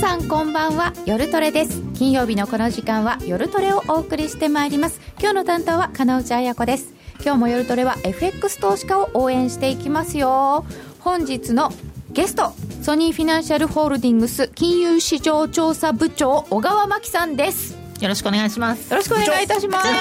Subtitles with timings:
[0.00, 1.82] さんこんばんは夜トレです。
[1.92, 4.98] 金曜日のこの時間は夜トレをお送りしてまいります。
[5.18, 6.94] 今日の担当は金内彩子です。
[7.22, 10.64] 今日も夜トレは FX 投資家を応援していきますよ。
[11.00, 11.70] 本日の
[12.12, 17.79] ゲストソニーフィナンシャルホールディングス金融市場調査部長小川真紀さんです。
[18.00, 18.90] よろしくお願いします。
[18.90, 19.88] よろしくお願いいたします。
[19.88, 19.94] よ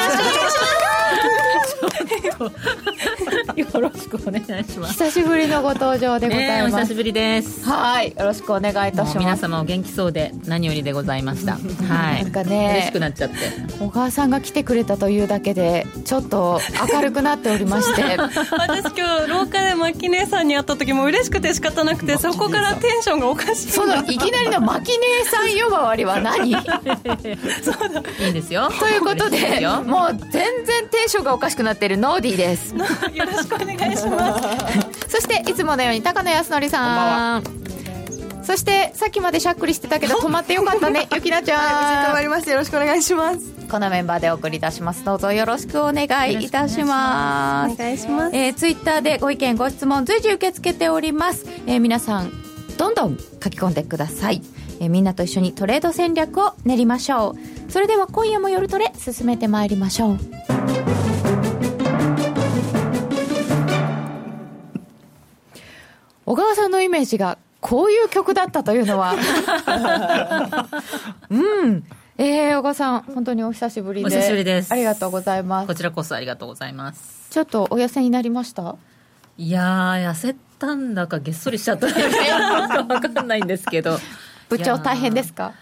[3.80, 4.94] ろしくお願いします。
[4.94, 7.66] 久しぶりのご登場でございます、お久しぶりです。
[7.66, 9.18] はいよろしくお願いいたします。
[9.18, 11.54] 皆様お元気そうで何よりでございました。
[11.54, 12.24] はい。
[12.24, 13.36] なんかね嬉しくなっちゃって。
[13.80, 16.62] 小川さんが来てくれたというだけでちょっと
[16.94, 18.02] 明るくなっておりまして。
[18.58, 26.56] 私今日廊下でマキ姉さんに会った時も嬉しくて仕方なくてそこからテンションがおかしいそのいきなりのマキ姉さん呼ばわりは何？
[28.20, 28.70] いいんですよ。
[28.80, 29.84] ということでよ。
[29.84, 30.32] もう全
[30.66, 32.76] 然テンションがおかしくなっているノーディーです。
[33.14, 34.38] よろしくお願いしま
[35.08, 35.10] す。
[35.10, 37.44] そしていつものように高野康則さん
[38.44, 42.04] そしてさっきまでしゃっくりしてたけど 止まってよかったねゆきなちゃん。
[42.04, 43.40] 頑張りましてよろしくお願いします。
[43.70, 45.06] このメンバーでお送りいたします。
[45.06, 47.74] どうぞよろしくお願いいたします。
[47.74, 48.36] お願いします。
[48.36, 52.32] えー、ツイッターでご意見ご質問随時受け付けております、えー皆さん
[52.78, 54.42] どんどん書き込んでください、
[54.80, 57.36] えーみんなと一緒にトレード戦略を練りましょ
[57.68, 57.72] う。
[57.72, 60.18] それでは今夜も夜トレ進めてまいりましょう。
[66.26, 69.16] 小川さんのイメージがこういう曲だったというのは。
[71.30, 71.84] うん。
[72.18, 74.08] えー、小川さん本当にお久しぶりで。
[74.08, 74.72] お久しぶりです。
[74.72, 75.68] ありがとうございます。
[75.68, 77.28] こちらこそありがとうございます。
[77.32, 78.76] ちょっとお痩せになりました？
[79.38, 83.98] いやー痩せたんだかげっそりしちゃったんだか分かんないんですけど
[84.50, 85.54] 部長大変ですか？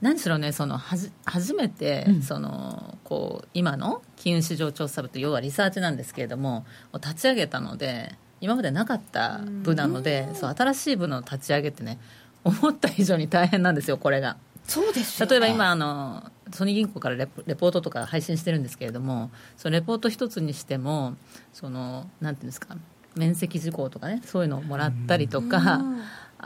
[0.00, 2.22] 何しろねそのはじ初めて、うん。
[2.22, 11.98] そのこう今の金融市場調査部って要はリサーチなんですけれどもを立ち上げたので今までなかった部なのでそう新しい部の立ち上げってね
[12.44, 14.36] 思った以上に大変なんですよこれが。
[14.64, 21.14] そうです例えば今あのソニー銀行からレポレポートとか配信してるんですけれどもそのレポート一つにしても
[21.52, 22.76] そのなんていうんですか
[23.14, 25.82] 面積事項とかねそういうのをもらったりとか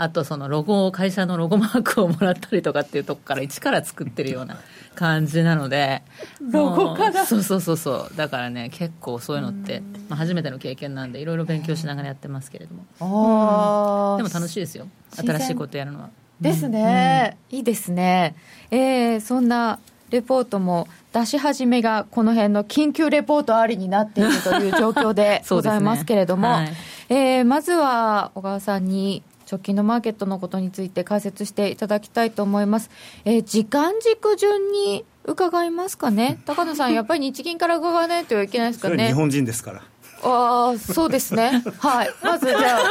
[0.02, 4.56] あとそのロゴを会社のロゴマークをもらったりとかっていうとこから一から作ってるような
[4.94, 6.02] 感じなので
[6.40, 7.26] ロゴから？
[7.26, 8.16] そうそうそうそう。
[8.16, 12.84] だからね結構そういうのって、まあ、初めての経験なんでいろいろ勉強しながらやってますけれども。
[13.00, 14.16] あー。
[14.16, 14.86] でも楽しいですよ。
[15.16, 16.10] 新しいことやるのは。
[16.40, 18.34] ですね、いいですね。
[18.70, 19.78] えー、そんな
[20.10, 25.76] レポートも出し始めがこの辺の緊急レポートありになっているという状況で そうですね。
[25.76, 26.72] ございますけれども、はい。
[27.10, 32.90] えーまずは小川さんに直近のマーケットのことについて解説していただきたいと思います、
[33.24, 39.82] えー時間軸順に伺いますかね高野さんやっぱり日銀から伺わないといけないですかね日本人ですから
[40.22, 41.62] ああ、そうですね。
[41.78, 42.10] はい。
[42.22, 42.82] まずじゃあ、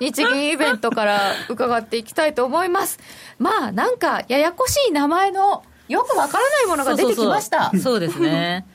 [0.00, 2.98] 日銀イベントから伺っていきたいと思います。
[3.38, 7.64] まあ、なんか、ややこしい名前の、よくわからないものが出てきました。
[7.64, 8.66] そうそうそうそうですね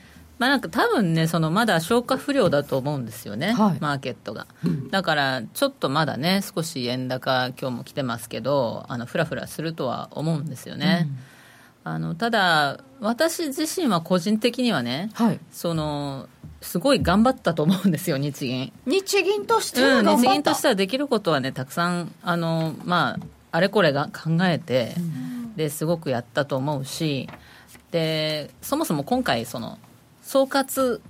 [0.42, 3.78] まあなんか多分ねそのまだ消化不良だと思うんですよね、はい。
[3.78, 4.48] マーケットが、
[4.90, 11.06] だからちょっとまだね少し円高今日も来てますけどあのフラフラするとは思うんですよね、
[11.84, 15.38] あのただ私自身は個人的にはねはい。
[15.52, 16.28] その
[16.60, 18.72] すごい頑張ったと思うんですよ日銀。
[18.84, 23.18] 日銀としてうん、は頑張った、日銀としてはできることはねたくさんあの、まあ、
[23.52, 24.96] あれこれが考えて、
[25.54, 27.28] ですごくやったと思うし
[27.92, 29.78] でそもそも今回その
[30.32, 31.02] 総括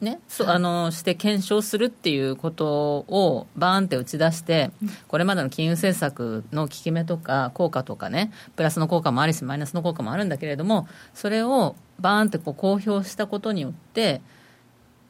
[0.00, 4.70] ね、そあのして検証するっていうことをバーンって打ち出して、
[5.08, 14.22] これまでの金融政策の効き目とか効果とかね、プラスの効果もあるし、マイナスの効果もあるんだけれども、それをバーンってこう公表したことによって、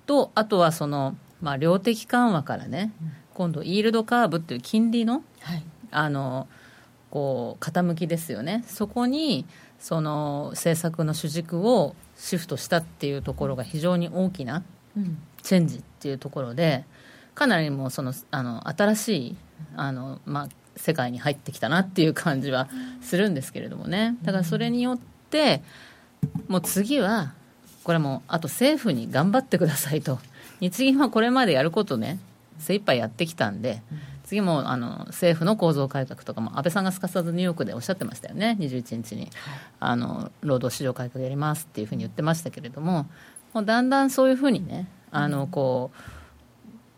[0.07, 2.91] とあとはその、まあ、量的緩和からね、
[3.35, 5.63] 今度、イールドカーブっていう金利のはい。
[5.91, 6.49] あの
[7.11, 9.45] こう傾きですよね、そこに
[9.79, 14.63] その政策の主軸をシフトしたっていうところが非常に大きな
[14.97, 15.19] うん。
[15.43, 16.84] チェンジっていうところで、
[17.34, 19.37] かなりもうそのあの新しい
[19.75, 22.69] あの、まあ、世界に入ってきたなっていう感じは
[23.01, 24.99] するんですけれどもね、だからそれによっ
[25.31, 25.63] て、
[26.49, 27.33] もう次は、
[27.84, 30.19] これもうあと政府に頑張ってくださいと、
[30.61, 32.19] 日銀はこれまでやることね、
[32.59, 33.83] 精一杯やってきたんで、
[34.30, 39.28] 次もあの政府の構造改革とかも、安倍さんがすかさずニューヨークでおっしゃってましたよね、21日に、
[39.80, 43.06] あの労働市場改革やりますっていうふうに言ってましたけれども、
[43.53, 45.91] もうだんだんそういうふうにね、あのこ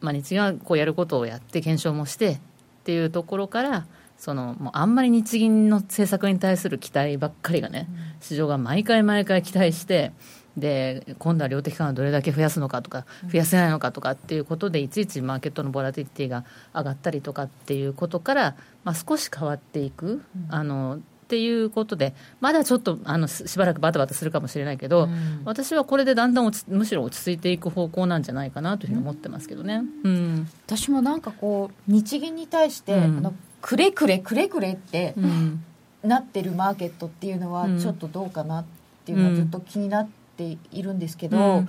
[0.03, 2.39] うまあ、日銀はこうやることをやって、検証もしてっ
[2.85, 3.87] ていうところから、
[4.19, 7.89] そのもうあんまり日銀の政策に対する期待ばっかりがね、
[8.21, 10.13] 市場が毎回毎回期待して、
[10.57, 16.45] で今度は量的緩和どれだけ増やすのかとか増やせないのかとかっていうことでいちいちマーケットのボラティリティが
[16.75, 20.99] 上がったりとかっていうことから、まあ、少し変わっていく、あのっ
[21.33, 25.09] ていうことでまだちょっとあのししばらくバタバタするかもしれないけど、
[25.47, 29.83] 私はこれでだんだんむしろ落ち着いていく方向なんじゃないかなというふうに思ってますけどね。
[30.05, 30.49] うん。
[30.67, 33.03] 私もなんかこう日銀に対して、うん。
[33.03, 35.65] あのくれくれくれくれってうん。
[36.03, 37.79] なってるマーケットっていうのはうん。
[37.81, 38.65] ちょっとどうかなっ
[39.07, 41.69] ていうのはずっと気になっているんですけど、うん。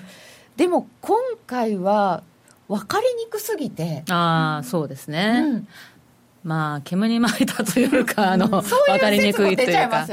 [0.56, 1.18] でも今
[1.48, 2.24] 回は
[2.68, 5.68] 分かりにくすぎて、ああそうですね、うん。
[6.44, 10.07] まあ煙に巻いたというかあのそう分かりにくいというか。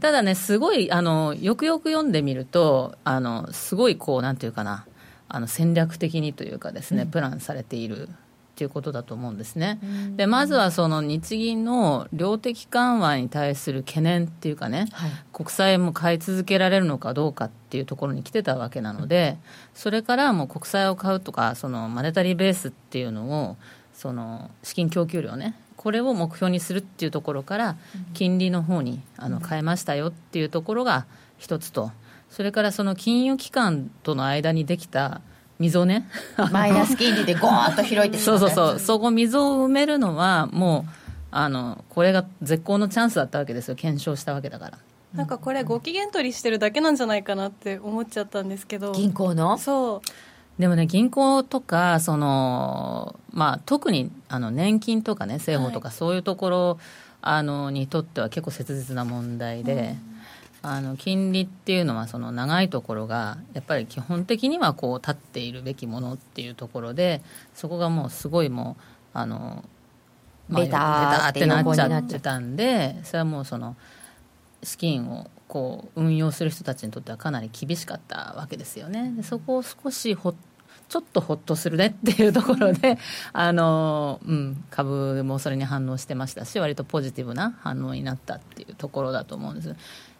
[0.00, 4.86] ただね、すごいあのよくよく読んでみると、あのすごいこうなんていうかな、
[5.28, 8.08] あの戦略的にというかですね、プランされている
[8.56, 9.78] っていうことだと思うんですね。
[10.16, 15.10] でまずはその日銀の量的緩和に対する懸念っていうかね、はい。
[15.30, 19.36] 国債も買い続けられるのかどうかっていうところに来てたわけなので、
[19.74, 23.56] それからもう国債を買うとか、そのマネタリーベースっていうのを、
[23.92, 27.76] その資金供給量ね、これを目標にするっていうところから、
[28.14, 31.04] 金利の方にあの変えましたよっていうところが
[31.36, 31.92] 一つと、
[32.30, 35.20] それからその金融機関との間にできた
[35.58, 36.08] 溝ね。
[36.52, 40.90] マイナス金利でゴーンと広いてそうそうそう、そこ溝を埋めるのは、もう、
[41.30, 44.78] あのこれが絶好のチャンスだったわけですよ、検証したわけだから。
[45.14, 48.92] なんかこれご機嫌取りしてるだけなんじゃないかなって思っちゃったんですけど。
[48.92, 49.56] 銀行の？
[49.56, 50.60] そう。
[50.60, 56.78] でもね、銀行とか、そのまあ、特にあの年金とかね、政法とか、そういうところ、
[57.20, 59.96] あのにとっては結構切実な問題で、
[60.68, 67.22] あの金利っていうのは、その長いところが、やっぱり基本的にはこう立っているべきものっていうところで、
[67.54, 68.82] そこがもうすごいもう、
[69.12, 69.64] あの
[70.48, 73.76] ベターってベターってなっちゃってたんで、それはもうその、
[74.62, 79.12] 資金をこう運用する人たちにとってはかなり厳しかったわけですよね。
[79.16, 80.34] でそこを少しほっ
[80.88, 82.98] ちょっとほっとするねっていうところで、
[83.32, 89.74] あのうん、株もそれに反応してましたし、割とポジティブな反応になったっていうところだと思うんです。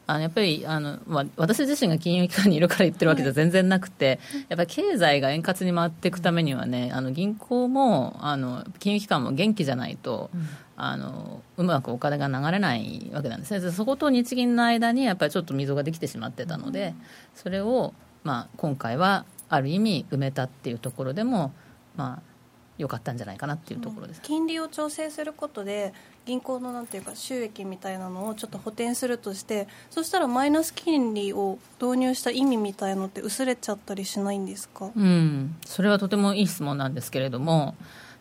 [0.08, 10.30] あのやっぱりあの、まあ、私自身が金融機関にいるから言ってるわけじゃ全然なくて、やっぱり経済が円滑に回っていくためにはね、あの銀行もあの金融機関も元気じゃないと、
[10.76, 16.94] あのうまくお金が流れないわけなんですね、でそこと日銀の間にやっぱりちょっと溝ができてしまってたので、
[17.34, 17.92] それを、
[18.22, 21.52] まあ、今回はある意味埋めたっていうところでも、
[21.96, 22.35] まあ、
[22.78, 24.20] 良かったんじゃないかなっていうところです。
[24.22, 25.94] 金利を調整することで
[26.26, 37.76] 銀行のなんていうか収益みたいなのをちょっと補填するとしてそしたらマイナス金利を導入した意味みたいのって薄れちゃったりしないんですか、うん、それはとてもいい質問なんですけれども、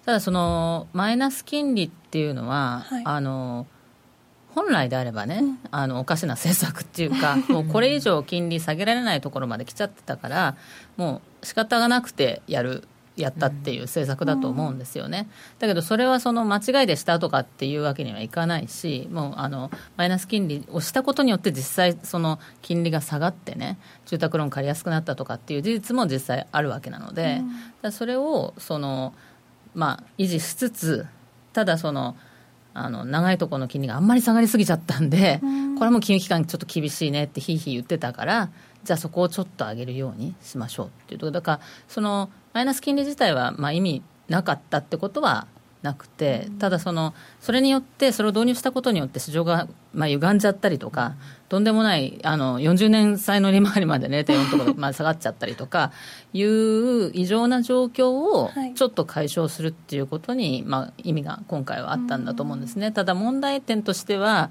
[0.05, 3.67] ただそのマイナス金利っていうのは、はいあの
[4.55, 10.55] 本来であればね、あのおかしな政策っていうか、 もうこれ以上金利下げられないところまで来ちゃってたから、
[10.95, 12.87] もう仕方がなくてやる。
[13.17, 15.29] やったっていう政策だと思うんですよね、
[15.59, 27.45] だけどそれはその間違いでしたとかっていうわけにはいかないし、もうあのマイナス金利をしたことによって、実際、その金利が下がってね、住宅ローン借りやすくなったとかっていう事実も実際あるわけなので、だか
[27.83, 29.13] らそれをその、
[29.73, 31.05] まあ、維持しつつ、
[31.53, 32.17] ただその、
[32.73, 35.39] あの長いところの金利があんまり下がりすぎちゃったんで、
[35.75, 38.49] これはもう金融機関、ちょっと厳しいねってひいひい言ってたから、
[38.85, 45.47] じゃあそこをちょっと上げるようにしましょうっていうところ、だから、そのマイナス金利自体はまあ意味なかったってことは
[45.81, 51.15] なくて、ただその、それによって、それを導入したことによって、市場がまあ歪んじゃったりとか、
[51.47, 55.91] とんでもないあの40年債の利回りまで0.4とか まで下がっちゃったりとか
[56.33, 58.73] いう異常な状況をはい。
[58.73, 62.91] ちょっと解消するっていうことに、まあ、意味が今回はあったんだと思うんですね。
[62.91, 64.49] ただ問題点としては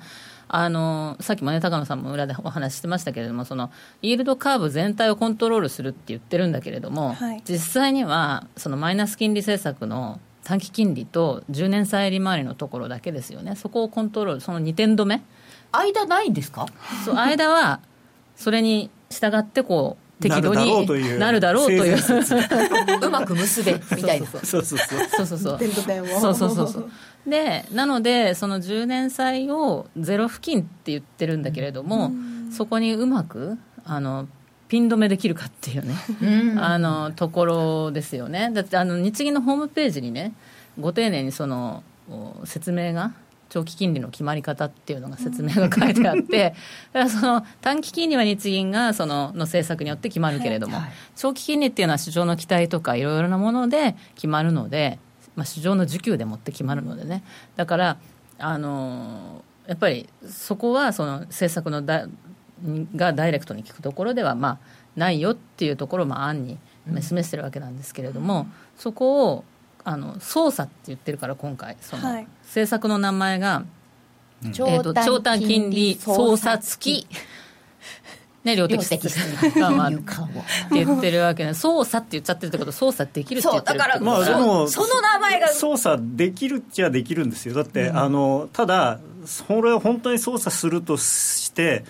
[0.48, 3.70] あのさっきもね高野さんも裏でお話ししてましたけれどもその
[4.02, 7.42] イールドカーブ全体をコントロールするって言ってるんだけれども、はい。
[7.44, 13.56] 実際にはそのマイナス金利政策の短期金利と10年債利回りのところだけですよね。
[13.56, 15.22] そこをコントロールその2点止め？
[15.72, 16.66] 間ないんですか？
[17.04, 17.80] そう間は
[18.36, 21.96] それに従ってこう適度なるだろうにというなるだろうという。
[23.06, 24.26] うまく結べみたいな。
[24.44, 25.08] そうそうそうそう。
[25.08, 25.58] そうそうそう。
[26.20, 26.90] そうそうそうそう。
[27.26, 32.12] でなのでその10年債をゼロ付近って言ってるんだけれども、
[32.52, 34.28] そこにうまくあの
[34.68, 36.58] ピン止めできるかっていうね、うん。
[36.58, 38.50] あのところですよね。
[38.52, 40.32] だってあの日銀のホームページにね
[40.78, 43.12] ご丁寧にそのお説明が
[43.54, 46.56] 長期金利の決まり方っていうのが説明が書いてあって、
[46.92, 50.92] だからその短期金利は日銀がそのの政策によって決まるけれども、はいはい。
[51.14, 54.98] 長期金利っていうのは市場の期待とかいろいろなもので決まるので、
[55.36, 57.22] まあ、市場の需給でもって決まるのでね。
[57.54, 57.96] だから、
[58.38, 62.08] あのやっぱりそこはその政策のだ
[62.96, 64.58] がダイレクトに聞くところでは、まあ、
[64.96, 66.58] ないよっていうところも案に
[67.00, 69.44] 示してるわけなんですけれども、そこを
[69.84, 72.26] あの操作って言ってるから今回その、はい。
[72.42, 73.64] 政策の名前が、
[74.42, 77.06] えー、と長長短金利操作付き、
[78.44, 79.10] ね、量的量的
[79.52, 80.04] 緩和って
[80.72, 84.04] 言ってるわけで操作って言っちゃってるってことは操作できるって言ってるってこと。
[84.04, 85.48] まあでもその名前が。
[85.48, 87.54] 操作できるっちゃできるんですよ。
[87.54, 91.84] だって、あのただそれを本当に操作するとして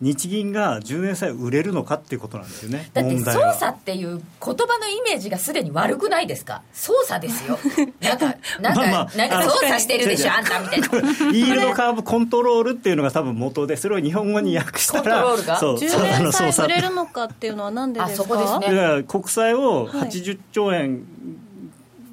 [0.00, 2.90] 日銀が10年債売れるのかっていうことなんですよね。
[2.94, 6.62] だって操作っていう言葉のイメージがすでに悪くないですか？
[6.72, 7.58] 操作ですよ。
[8.00, 10.88] なんかなんか、まあまあなんか操作してるでしょあんたみたいな。
[11.30, 15.58] イールドカーブコントロールっていうのが多分元でそれを日本語に訳したらコントロールが？
[15.58, 16.52] そう10そうあ年の操作。
[16.54, 18.12] 債売れるのかっていうのはなんでですか？
[18.14, 19.02] あそこですね。
[19.06, 21.02] 国債をはい80兆円、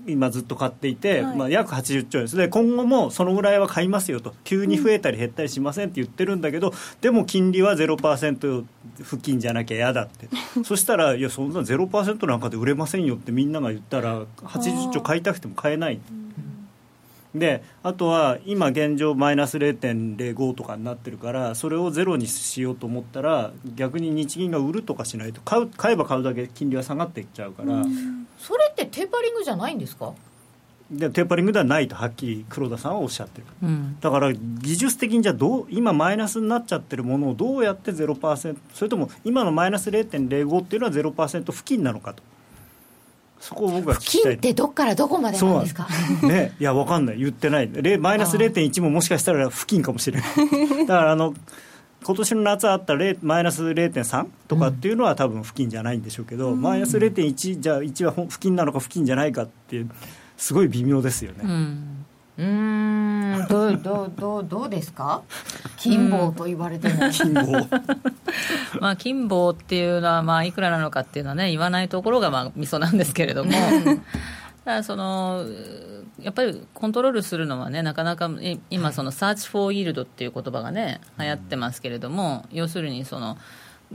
[0.08, 2.36] 今ずっと買っていて、はいまあ、約80兆円です。
[2.36, 4.34] で今後もそのぐらいは買いますよと。
[4.44, 8.66] 急に増えたり減ったりしませんって言ってるんだけど、でも金利は0%
[8.98, 10.28] 付近じゃなきゃ嫌だって。
[10.64, 16.00] そしたらいやそんな0%なんかで売れませんよってみんなが言ったら80兆買いたくても買えない。
[17.36, 27.86] であとは今現状マイナス0.05とかになってるからそれをゼロにしようと思ったら逆に日銀が売るとかしないと買う買えば買うだけ金利は下がっていっちゃうから、
[28.38, 30.14] それってテーパリングじゃないんですか？
[30.90, 33.48] でテーパリングではないとはっきり黒田さんはおっしゃってる。
[33.62, 33.98] うん。
[34.00, 42.24] だから技術的にじゃあどう今マイナスになっちゃってるものをどうやって0%それとも今のマイナス0.05っていうのは0%付近なのかと。
[43.40, 44.32] そこを僕は聞きたい。
[44.32, 45.88] 金ってどっからどこまでなんですか？
[46.24, 51.36] ね、いや、わかんない、言ってない、レマイナス0.1ももしかしたら付近かもしれない、だからあの
[52.04, 59.86] 今年の夏あった0マイナス0.3とかっていうのは、多分付近じゃないんでしょうけど、マイナス0.1、じゃあ1は付近なのか付近じゃないかって、
[60.38, 61.40] すごい微妙ですよね。
[61.44, 62.06] うん。
[62.38, 63.48] うーん。
[63.50, 65.22] どうどうどう どうですか？
[65.78, 67.10] 金棒と言われても。
[67.12, 67.68] 金棒。
[68.80, 73.52] まあ、金棒っていうのは、まあ、いくらなのかっていうのはね、言わないところが、まあ、ミソなんですけれども、
[74.66, 75.44] ただその、
[76.22, 83.38] やっぱりコントロールするのはね、なかなか、い今、その、 search for yield っていう言葉がね、流行ってますけれども、要するに、その、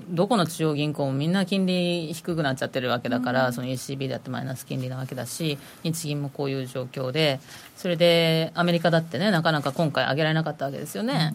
[0.09, 7.41] どこの中央銀行もみんな金利低くなっちゃってるわけだから、その ECB だってマイナス金利なわけだし、日銀もこういう状況で、
[7.77, 11.35] それでアメリカだってね、なかなか今回上げられなかったわけですよね。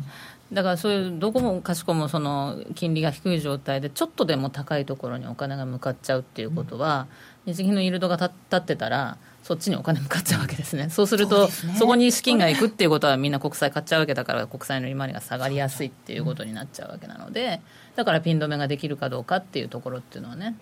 [0.51, 7.07] だからそういうどこもかしこもその金利が低い状態でちょっとでも高いところにお金が向かっちゃうっていうことは、
[7.45, 9.17] 日銀のイールドが立立ってたら
[9.47, 10.89] そっちにお金向かっちゃうわけですね。
[10.89, 11.47] そうすると
[11.79, 17.61] そ,、こに資金が行くっていうことはみんな国債買っちゃうわけだから国債の利回りが下がりやすいっていうことになっちゃうわけなので
[17.95, 20.55] だからピン止めができるかどうかっていうところっていうのはね、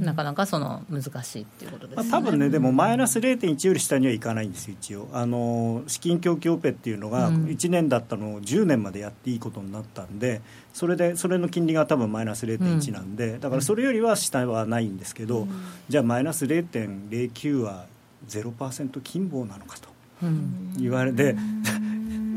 [0.00, 2.10] なかなかその難しいっていうことですまあ、ね。
[2.10, 7.44] 多分ね、でもマイナス0.1より下にはいかないんですよ、一応、あの資金供給オペっていうのが、うん。
[7.44, 10.40] 1年だったのを10年までやっていいことになったんで、
[10.72, 15.46] それでそれの金利が多分マイナス0.1なんで、だからそれよりは下はないんですけど、
[15.88, 17.86] じゃあ、マイナス0.09は
[18.28, 19.88] 0%金棒なのかと
[20.22, 20.74] うん。
[20.78, 21.34] 言われて、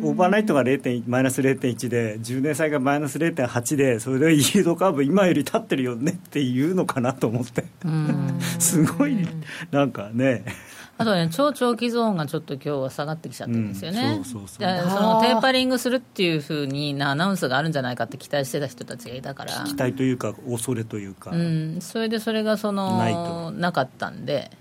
[0.04, 7.66] オーバーナイトが0.1マイナス0.1で、10年債がマイナス0.8で、それでイールドカーブ、今より立ってるよねっていうのかなと思って。
[7.86, 8.40] うん。
[8.60, 9.16] すごい
[9.72, 10.46] なんかね、
[10.98, 14.16] あとね、超長期ゾーンがちょっと今日は下がってきちゃってるんですよね。
[14.18, 14.60] うんそうそうそう。
[14.60, 23.52] でそのテーパリングするっていうふうになアナウンスがあるんじゃないかって期待してた人たちがいたから、期待というか、恐れというか、うん、それでそれがそないのと。
[23.52, 24.52] なかったんで、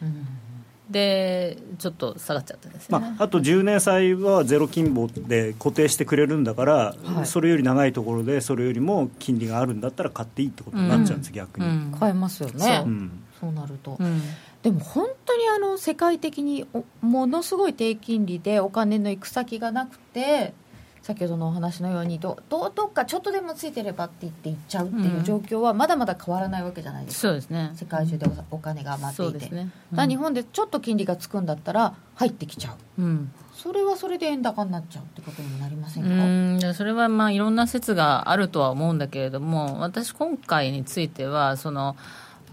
[0.94, 3.06] でちょっと下がっちゃったんですよね。
[3.08, 7.26] まあ、あと10年債はゼロ金棒で固定してくれるんだから、はい。
[7.26, 11.66] それより長いところで、それよりも金利があるんだったら買っていいってことになっちゃうんです、逆に。
[11.66, 11.96] うん。
[11.98, 12.88] 買えますよそねう。
[12.88, 13.10] うん。
[13.40, 14.22] そうなると、うん
[14.62, 20.54] でも本当にあの世界的におものすごい低金利でお金の行く先がなくて
[21.04, 27.72] 先ほどのお話のようにどどどっかちょっとでもついてればって言って行っちゃうっていう状況はまだまだ変わらないわけじゃないですか、そうですね。
[27.74, 29.70] 世界中でおお金が余っていて、そうですね。
[29.92, 33.02] だから日本でちょっと金利がつくんだったら入ってきちゃう。
[33.02, 33.32] うん。
[33.54, 41.96] それはそれで円高になっちゃうってことになりませんうか、それはまあいろんな説があるとは思うんだけれども私今回についてはその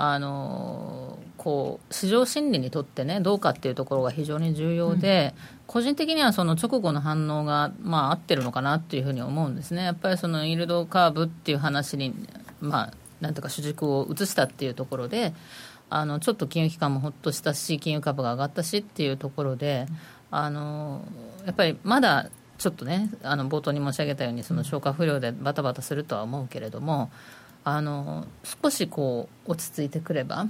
[0.03, 5.35] あのこう市場心理にとってねどうかっていうところが非常に重要で、
[5.67, 9.83] 個人的にはその直後の反応がまあ合ってるのかなっていうふうに思うんですね。
[9.83, 12.15] やっぱりそのイールドカーブっていう話に
[12.61, 15.35] まあなんとか主軸を移したっていうところで
[15.91, 19.85] あのちょっと金融機関もほっとしたし金融株が上がったしっていうところで、
[20.31, 21.05] あの
[21.45, 27.11] やっぱりまだちょっとねあの冒頭に申し上げたようにその消化不良でバタバタするとは思うけれども
[27.63, 30.47] あの少しこう落ち着いてくれば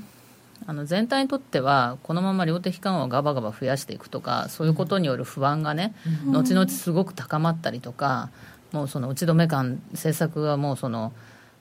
[0.66, 5.94] あの全体にとってはこのまま量的緩和をガバガバ増やしていくとかそういうことによる不安がね、
[6.28, 8.30] 後々すごく高まったりとか
[8.72, 11.14] もうその打ち止め感政策がもうその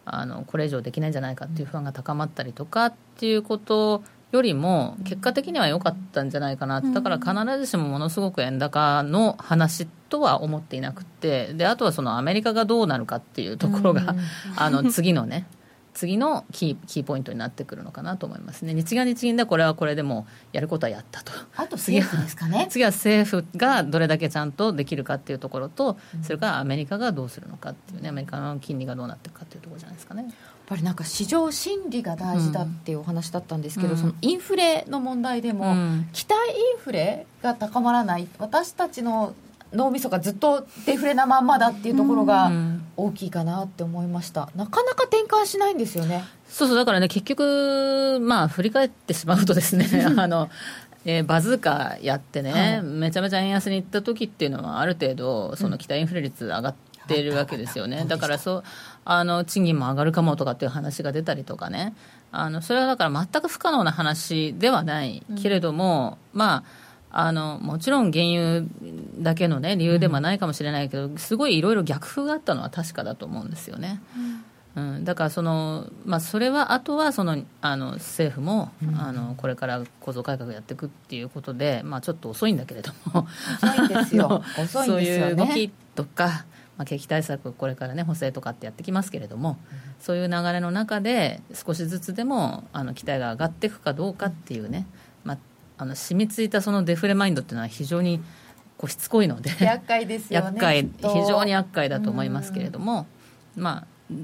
[0.04, 4.02] あのこれ以上できないんじゃないかっていう不安が高まったりとかっていうこと
[4.33, 11.55] よりも結果的には良かったんじゃないかなだから必ずしもものすごく円高の話とは思っていなくて。
[11.55, 14.15] であとはそのアメリカがどうなるかっていうところが、
[14.57, 15.47] あの次のね
[15.95, 18.75] 次のキーキーポイントになってくるのかなと思いますね。
[18.75, 21.33] 日銀日銀でこれはこれでもやることはやったと。
[21.57, 22.67] あと政府ですかね。
[22.71, 30.33] 次は政府がどれだけちゃんとできるかっていうところと、それからアメリカがどうするのかっていうねアメリカの金利がどうなっていくかっていうところじゃないですかね
[30.71, 33.99] ぱりなんか市場心理が大事だっていうお話だったんですけど、うん。
[33.99, 36.09] そのインフレの問題でも、うん。
[36.12, 39.35] 期待インフレが高まらない私たちの
[39.73, 42.87] 脳みそがずっとデフレなまんまだっていうところがうん。
[42.97, 44.49] 大きいかなって思いました。
[44.55, 46.23] なかなか転換しないんですよね。
[46.49, 50.50] そうそうだからね結局まあ振り返ってしまうとですね あの、
[51.05, 52.83] えーバズーカやってね、はい。
[52.83, 56.75] めちゃめちゃ円安に行った時っていうのはある程度その期待インフレ率上がっ
[57.09, 58.65] ているわけですよね、だからそう
[59.04, 61.95] あの賃金も上がるかもとかっていう話が出たりとかね。
[62.33, 66.64] あのそれはだから全く不可能な話ではないけれども、まあ
[67.12, 68.62] あのもちろん原油
[69.19, 74.00] だけの、ね、理由ではないかもしれないけど、すごいいろいろ逆風があったのは確かだと思うんですよね。
[74.76, 83.26] うん、だからその、まあ、それはあとはそのあの政府も、あのこれから構造改革やっていくっていうことで、まあ、ちょっと遅いんだけれども。
[83.61, 84.42] 遅いんですよ。
[84.62, 85.26] 遅いんですよね。
[85.26, 86.45] そういう動きとか、
[86.81, 89.59] まあ、景気対策これからね補正とかってやってきますけれども、
[89.99, 94.87] そういう流れの中で少しずつでもあの期待が上がっていくかどうかっていうね、
[95.23, 95.39] まあ、
[95.77, 98.23] あの染みついたそのデフレマインドっていうのは非常に
[98.79, 103.07] こうしつこいので厄介ですよね厄介非常に厄介だと思いますけれども、
[103.57, 104.15] まあ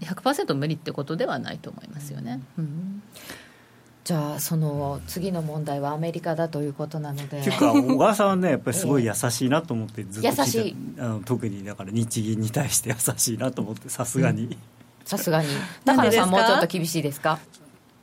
[0.00, 2.42] 100%無理ってことではないと思いますよね。
[2.58, 3.02] うん
[4.08, 7.40] じゃあその次の問題はアメリカだということなので。
[7.40, 10.76] っていうか小川さんはねやっぱりすごい優しいなと思ってずっと聞いて優しい。
[10.98, 14.56] あの特にだから日銀に対して優しいなと思ってさすがに、
[15.04, 15.48] さすがに。
[15.84, 17.34] 高野さんもうちょっと厳しいですか？
[17.34, 17.38] っ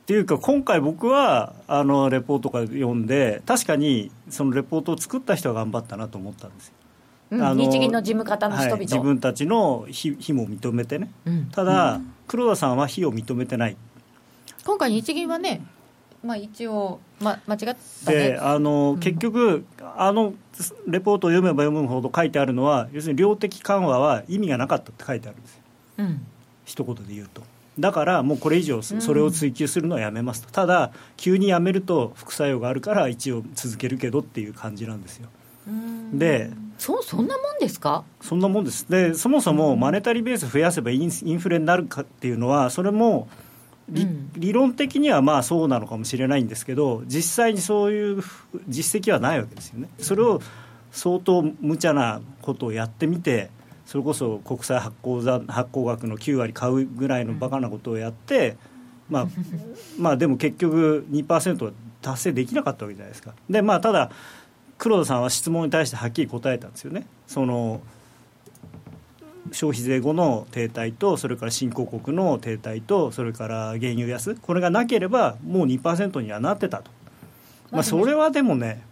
[0.06, 6.74] ていうか今回僕はあのレポートから読んで確かにそのレポートを作った人は頑張ったなと思ったんですよ、
[7.32, 7.42] うん。
[7.42, 11.10] あの日銀の事務方の人々、はい自分たちの非非も認めてね。
[11.24, 11.46] うん。
[11.46, 13.76] ただ、黒田さんは非を認めてない。
[14.64, 15.66] 今回日銀はね
[16.26, 19.64] まあ一応、ま、間違ったでねあの結局
[19.96, 20.34] あの
[20.86, 25.62] レポートを読めば読むほど書いてあるのは要するに量的緩和は意味がなかったって書いてあるんですよ。
[25.98, 26.26] うん。
[26.64, 27.42] 一言で言うと。
[27.78, 35.28] だからもうこれ以上そそれを追求するのはやめますと、ただ急にやめると副作用があるから一応続けるけどっていう感じなんですよ。
[36.12, 38.04] でそうそんなもんですか？
[38.20, 38.90] そんなもんです。
[38.90, 43.28] でそもそもマネタリーベース増やせばインインフレになるかっていうのはそれも
[43.88, 44.32] 理,、うん。
[44.36, 48.22] 理論的にはまあそうなのかもしれないんですけど実際にそういう
[48.68, 49.88] 実績はないわけですよね。
[49.98, 50.40] それを
[50.92, 53.50] 相当無茶なことをやってみて
[53.84, 58.56] それこそ国債発行ざ発行額の9割買うぐらいのバカなことをやって、
[59.08, 59.26] まあ、
[59.98, 61.72] まあでも結局2%は
[62.02, 63.34] 達成できなかったわけじゃないですか。
[63.48, 64.10] でまあただ
[64.78, 67.06] 黒田さんは質問に対してはっきり答えたんですよね。
[67.26, 67.80] その
[69.52, 76.90] 消費税後の停滞とそれから新興国の停滞とそれから原油安これがなければもう2%にはなってたと、
[77.70, 78.82] まあ、それはでもね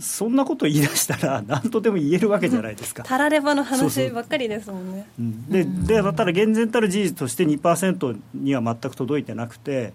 [0.00, 3.02] そんなこと言い出したら何とでも言えるわけじゃないですか。
[3.02, 5.06] たらればの話ばっかりですもんね。
[5.18, 5.50] うん。
[5.50, 9.92] ででだったら厳然たる事実として2%には全く届いてなくて、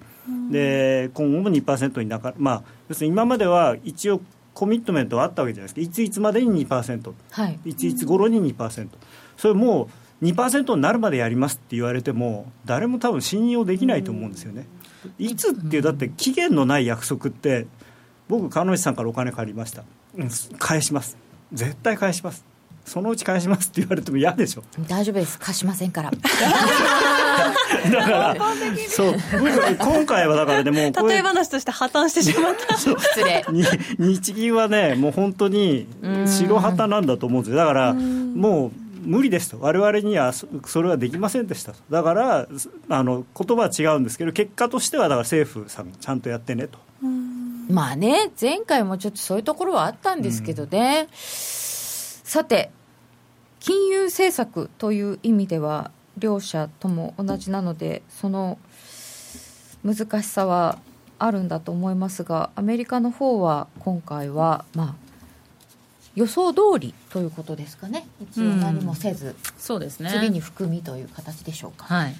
[0.51, 4.21] で今後も2%になか、まあ、要するに今までは一応
[4.53, 5.81] コミットメントはあったわけじゃないですか。
[5.81, 7.59] いついつまでに2%はい。
[7.65, 8.87] いついつ頃に2%
[9.37, 9.89] それも
[10.21, 14.65] う2%になるまでやりますって言われても誰も多分信用できないと思うんですよね。
[15.19, 17.67] いつっていうだって期限のない約束って
[18.27, 19.83] 僕彼女さんからお金借りました、
[20.17, 20.29] うん。
[20.57, 21.17] 返します。
[21.53, 22.43] 絶対返します。
[22.83, 24.63] そのうち返しますって言われても嫌でしょ。
[24.87, 25.37] 大丈夫です。
[25.37, 26.11] 貸しませんから。
[26.11, 26.17] だ
[27.91, 28.35] から
[28.89, 29.15] そう。
[29.77, 32.77] 今回はだからでも例え話として破綻してしまった。
[32.77, 33.45] 失礼。
[33.49, 33.65] に
[33.99, 35.85] 日銀はねもう本当に
[36.25, 37.57] 白旗なんだと思うんですよ。
[37.57, 39.59] だからもう無理ですと。
[39.59, 41.79] 我々にはそそれはできませんでしたと。
[41.89, 42.47] だから
[42.89, 46.79] あの言葉は違うんですけど結果としてはだから政府さんちゃんとやってねと。
[47.69, 52.71] まあね前回もちょっとそういうところはあったんですけどね、さて
[53.59, 58.57] 金融政策という意味では両者とも同じなのでその
[59.83, 60.79] 難しさは
[61.19, 65.06] あるんだと思いますがアメリカの方は今回はまあ
[66.17, 68.07] 予想通りということですかね。
[68.19, 70.09] 一応何もせず、そうですね。
[70.09, 72.15] 次に含みという形でしょうか、はい。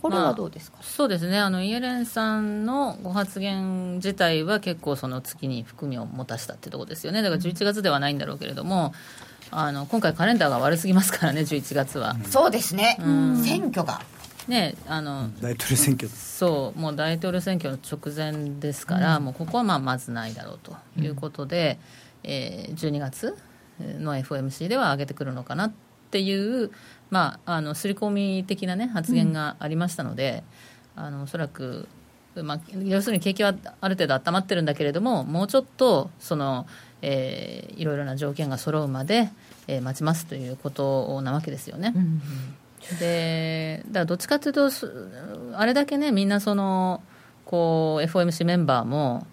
[0.00, 1.40] これはどうですか、そうですね。
[1.40, 7.22] あのイエレンさんのご発言自体は結構その月に含みを持たしたってとこですよね。
[7.22, 8.94] だから11月ではないんだろうけれども、
[9.50, 13.42] あの今回カレンダーが悪すぎますからね11月は、そうですね、ん。
[13.42, 14.00] 選挙が。
[14.46, 16.08] ねあの大統領選挙。
[16.08, 16.78] そう。
[16.78, 23.36] もう大統領選挙の直前ですから、うん、もうここはまあまずないだろうということで、うん、えー、12月
[23.80, 25.72] の FOMC では上げてくるのかなっ
[26.10, 26.70] ていう、
[27.10, 30.44] まあ、あの刷り込み的な、ね、発言がありましたので、
[30.96, 31.88] うん、あのおそらく、
[32.36, 36.66] まあ、要するに景気はある程度温まってるんだけれどももうちょっとその、
[37.02, 39.28] えー、いろいろな条件が揃うまで、
[39.66, 41.92] えー、待ちますということなわけですよね。
[41.94, 42.22] うん
[43.00, 44.68] でだからどっちかというと
[45.54, 47.02] あれだけねみんなその
[47.46, 49.26] こう FOMC メンバーも、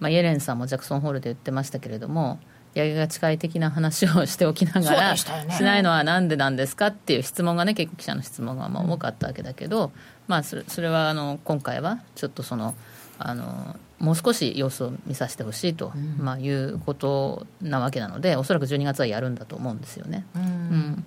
[0.00, 2.38] まあ、イエレンさんもジャクソンホールで言ってましたけれども
[2.74, 5.26] 八木が近い的な話をしておきながら、ね、し
[5.62, 9.92] ないのはなんでなんですかっていう質問がね結構記者の質問がまあ多かったわけだけど、うん、
[10.28, 12.74] まあ、それそれはあの今回はちょっとその
[13.18, 20.24] あのもう少し様子を見させてほしいと、うん、まあ、いうことなわけなのでおそらく12月はやるんだと思うんですよね。
[20.36, 21.04] うん、うん。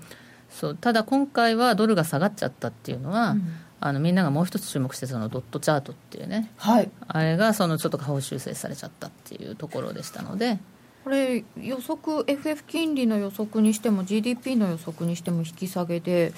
[0.50, 3.44] そうただ今回はドルが下がっちゃったっていうのは、うん、
[3.82, 10.60] あのみんながもう一つ注目してそのドットチャートっていうね、はい、あれがそのちょっと下方修正されちゃったっていうところでしたので。
[11.04, 16.32] これ予測 FF 金利の予測にしても GDP の予測にしても引き下げで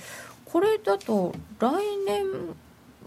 [0.46, 1.74] これだと来
[2.08, 2.26] 年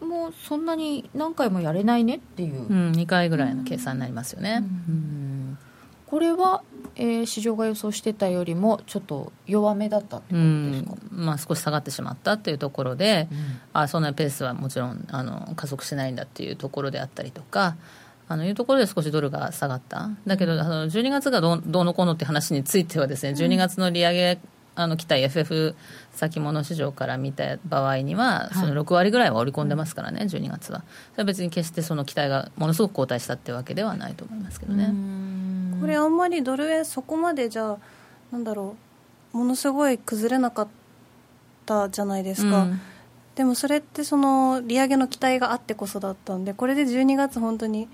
[0.06, 5.58] もそんなに何回もやれないねっていう、うん、2回ぐらいの計算になりますよね、うん、うん、
[6.06, 6.62] これは
[6.96, 13.38] えー、市場が予想してたよりもちょっと弱めだったってことですか、まあ、少し下がってしまったっていうところで、うん、
[13.74, 17.76] あそんなペースはもちろんあの加速しないんだっていうところであったりとか。
[18.28, 24.40] あのいうところで少しドルが下がった、だけど、あの12月がどうどうのこうのって話については、ですね12月の利上げ
[24.74, 25.76] あの期待 FF
[26.16, 30.82] 先物市場から見た場合には、その6割ぐらいは織り込んでますからね、12月は。
[31.12, 34.92] それは別に決してその期待がものすごく後退したってわけではないと思いますけどね。
[35.80, 37.78] これあんまりドル円そこまでじゃあ
[38.32, 38.76] なんだろ
[39.34, 40.68] うものすごい崩れなかっ
[41.66, 42.80] たじゃないですか、うん、
[43.34, 47.88] でもそれってその利上げの期待があってこそだったんでこれで12月本当に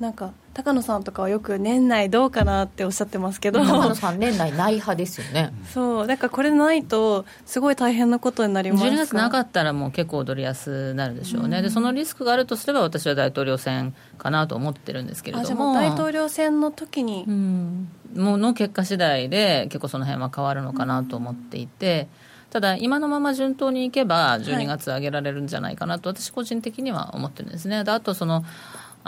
[0.00, 3.64] なんか高野さんとかはよく年内どうかなっておっしゃってますけど。
[3.64, 5.52] 高野さん年内ない派ですよね。
[5.72, 8.84] そうだからこれないとすごい大変なことになります。
[8.84, 15.74] 12月なかったらもう結構踊りやすなるでしょうね、うん、でそのリスクがあるとすれば私は大統領選かなと思ってるんですけれども。
[15.74, 22.08] 大統領選の時に、うん、もの結果次第で結構その辺は変わるのかなと思っていて、
[22.46, 27.78] うん、ただ、今のまま順当にいけば、12月上げられるんじゃないかなと、私個人的には思ってるんですね。
[27.78, 28.44] あとその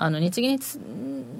[0.02, 0.58] あの日銀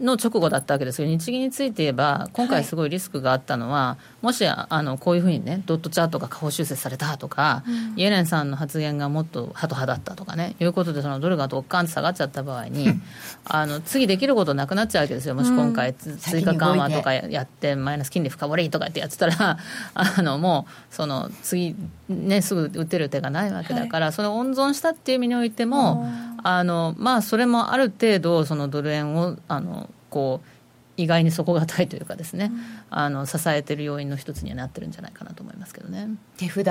[0.00, 12.88] の直後だったわけですけど日銀について言えば今回すごいリスクがあったのは、はい、もしあのこういうふうにねドットチャートが下方修正されたとか、うん、イエレンさんの発言がもっとハト派だったとかねいうことでそのドルがドッカンと下がっちゃった場合に
[13.44, 15.34] あの次できることなくなっちゃうわけですよ。
[15.34, 19.58] もし今回追加緩和とかやってマイナス金利深掘りとかってやってたら
[19.94, 21.74] あのもうその次
[22.08, 26.06] ねすぐ打てる手がないわけだから、はい、それを温存したっていう意味においても
[26.42, 30.48] あのまあそれもある程度そのドル円をあのこう
[30.96, 36.08] 意外に底堅いというかですね、うん、あの支えてる要因の一つにはなってるんじゃないかなと思いますけどね。
[36.36, 36.66] 手札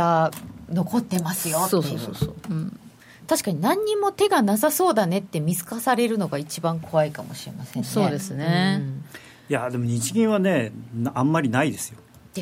[0.70, 2.80] 残ってますよそうそうそうそう、うん、
[3.28, 7.88] 確かに何にも手がなさそうだねって見透かされるのが一番怖いかもしれませんね。
[7.88, 9.04] そうですね、うん、
[9.50, 10.74] いやでも日銀はね
[11.14, 12.00] あんまりないですよ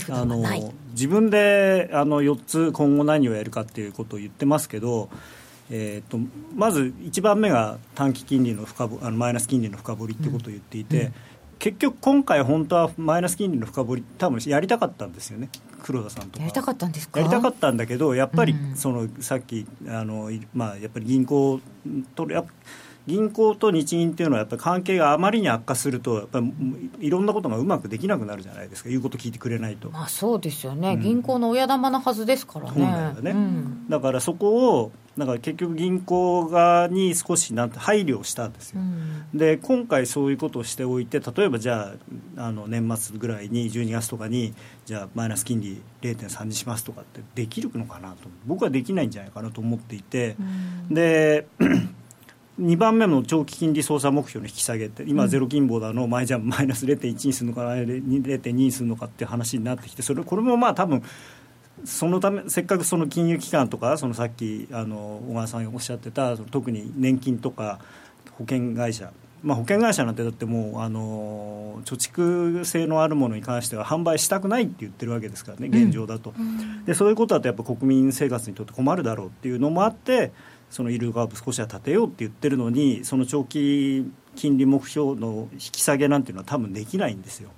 [0.10, 5.10] あの自分であの4つ今後何をやるかっていうことを言ってますけど
[5.70, 6.20] えーと、
[6.54, 11.06] まず1番目が短期金利の深あのマイナス金利の深掘りってことを言っていて、うん。
[11.06, 11.14] うん、
[11.58, 15.50] 結局、今回、本当はマイナス金利の深掘り、多分やりたかったんですよね、
[15.82, 16.42] 黒田さんとか。
[16.44, 17.20] やりたかったんですか？
[17.20, 21.60] やりたかったんだけど、やっぱり、そのさっきあの、まあ、やっぱり銀行
[22.14, 22.46] とや
[23.08, 26.54] 銀行と日銀っていうのはやっぱり関係があまりに悪化するとやっぱり
[27.00, 28.90] いろんなことがうまくできなくなるじゃないですか。
[28.90, 29.90] 言うこと聞いてくれないと。
[29.92, 32.82] まあそうですよね、うん、銀行の親玉のはずですからね。
[32.82, 41.94] だよね、うん、だからそこをだから結局銀行側に少しなんて配慮をしたんですよ、うん、で今回そういうことをしておいて例えばじゃ
[42.38, 44.54] ああの年末ぐらいに12月とかに
[44.86, 48.28] じゃあマイナス金利0.3にしますとかってできるのかなと。
[48.46, 50.36] 僕はできないんじゃないかなと思っていて、
[50.92, 51.48] で
[52.60, 61.04] 2番目の長期金利操作目標の引き下げって今、ゼロ金棒だの前じゃマイナス0.1にするのか0.2にするのかっていう話になってきてそれこれもまあ多分
[61.84, 67.80] そのためせっかくその金融機関とかそのさっきあの小川さんがおっしゃってた特に年金とか
[68.38, 69.12] 保険会社。
[69.44, 80.32] まあ、保険会社なんてだってもうあの貯蓄性のあるものに関しては販売したくないって言ってるわけですからね現状だと、うん、でそういうことだとやっぱ国民生活にとって困るだろうっていうのもあって
[80.70, 87.50] そのイールーブ少しは立てようって言ってるのにその長期金利目標の引き下げなんていうのは多分できないんですよ。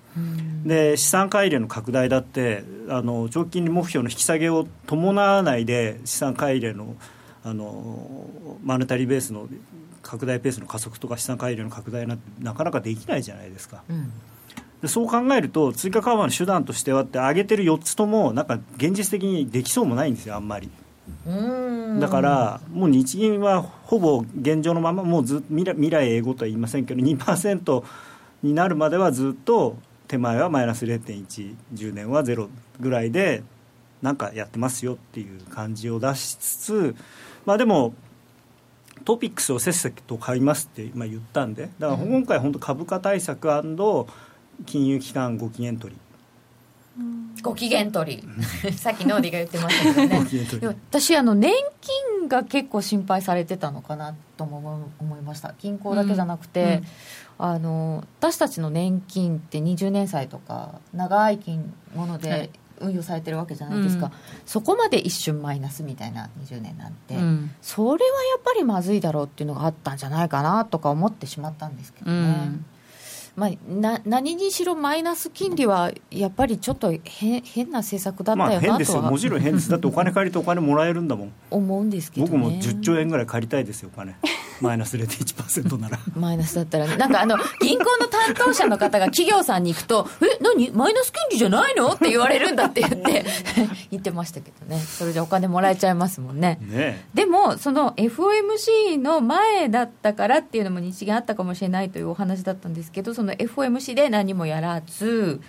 [0.65, 6.95] で資産改良の拡大だってあの長期金利目標の引き下げを伴わないで資産改良の
[7.43, 8.29] あの
[8.63, 9.47] マネタリーベースの
[10.01, 13.83] 拡大ペースの加速とか資産改良の拡大なんてなかなかできないじゃないですか。
[13.89, 14.11] うん
[14.81, 20.69] でそう考えると追加緩和の手段としてはって上げてる4つともなんか現実的にできそうもないんですよあんまり
[21.99, 27.83] だからもう日銀はほぼ現状のままもうず未来未来英語とは言いませんけど2%
[28.43, 33.43] になるまではずっと手前はマイナス0.110年はゼロぐらいで
[34.01, 36.95] なんかやってますよっていう感じを出しつつ
[37.45, 37.93] まあでも
[39.05, 43.47] トピックスをせっせと買いますって今言ったんでだから今回本当株価対策
[44.65, 45.99] 金融機関ご機嫌取り
[47.41, 48.27] ご機嫌取り。
[48.73, 50.77] さっきノーディが言ってましたけどね。
[50.89, 51.53] 私あの年
[52.19, 55.53] 金が結構心配されてたのかなとも思いました。
[55.59, 56.81] 銀行だけじゃなくて、
[57.39, 57.45] うん。
[57.45, 64.11] うん、あの私たちの年金って20年債とか長い金もので運用されてるわけじゃないですか、うん、
[64.45, 72.51] そこまで一瞬マイナスみたいな20年なんて、うん、それはやっぱりまずいだろうっていうのがあったんじゃないかなとか思ってしまったんですけどね。
[73.37, 79.01] うんまあ、な何にしろマイナス金利はやっぱりちょっと変変な政策だったよなとは、まあ、変ですよ。
[79.03, 79.69] もちろん変です。
[79.69, 81.33] だってお金借りてお金もらえるんだもん。
[81.51, 84.15] 思うんですけど、ね、僕も10兆円ぐらい借りたいですよお金。
[84.59, 85.99] マイナス0.1%なら。
[86.15, 86.87] マイナスだったら。
[86.87, 90.71] ねなんかあの銀行の担当者の方が企業さんに行くと「え何？
[90.71, 93.23] マイナス金利じゃないの?」って言われるんだって言って
[93.91, 94.79] 言ってましたけどね。
[94.79, 96.57] それじゃお金もらえちゃいますもんね。
[96.61, 105.41] ねでもその FOMC の前だったからっていうのも日銀あったかもしれないというお話だったんですけどその FOMC で何もやらず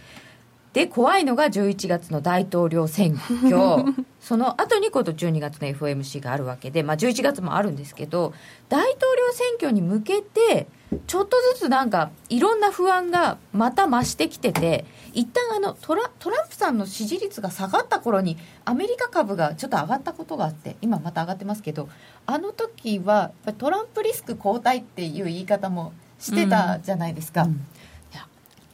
[0.73, 3.85] で怖いのが11月の大統領選挙。
[4.21, 8.35] その後に今度12月の FOMC があるわけで、まあ、11月もあるんですけど
[8.69, 10.67] 大統領選挙に向けて
[11.07, 21.89] ちょっとずつなんかいろんな不安がまた増してきてて一旦あのトラトランプさんの支持率が下がった頃にアメリカ株がちょっと上がったことがあって今また上がってますけど
[22.27, 27.43] あの時はトランプリスク後退っていう言い方もしてたじゃないですか。
[27.43, 27.49] うん。
[27.51, 27.67] うん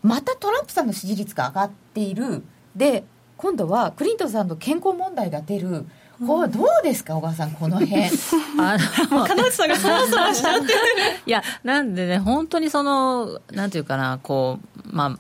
[0.05, 2.45] またトランプさんの支持率が上がっている。
[2.77, 3.05] で
[3.39, 5.87] 今度はクリントンさんの健康問題が出る。
[6.25, 8.05] こうどうですか小川さんこの辺。
[8.61, 8.77] あ
[9.11, 10.73] の金内さんがそわそわしちゃって
[11.27, 15.19] い やなんでね本当にそのなんていうかなこうまあ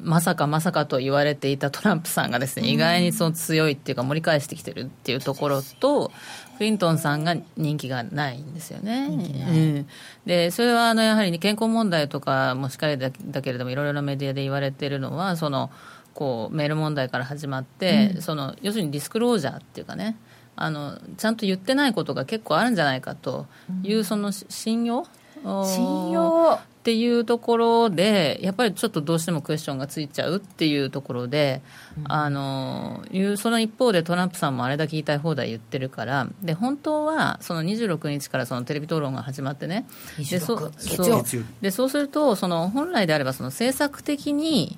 [0.00, 6.10] まさかまさかと言われていたトランプさんがですね、意外にその強いっていうか盛り返してきてるっていうところと、
[6.58, 9.08] クリントンさんが人気がないんですよね。
[9.08, 9.86] うん、
[10.26, 15.70] でそれはあのやはり、健康問題とかもしっかりだけれどもいろいろなメディアで言われているのはその
[16.14, 20.16] こうメール問題から始まって、うん、その要するにディスクロージャーっていうかね
[20.54, 23.46] あのちゃんと言ってないことが結構あるんじゃないかと
[23.82, 25.06] いう、その信用
[25.42, 31.62] 信用っていうところで、やっぱりちょっとどうしてもクエスチョンがついちゃうっていうところで、
[31.96, 39.86] うん、あのいうその一方でトランプさんもあれだけ言いたい放題言ってるから、で本当はその26日からそのテレビ討論が始まってね、
[40.18, 41.22] でそそう。
[41.60, 44.76] でそうすると、その本来であればその政策的に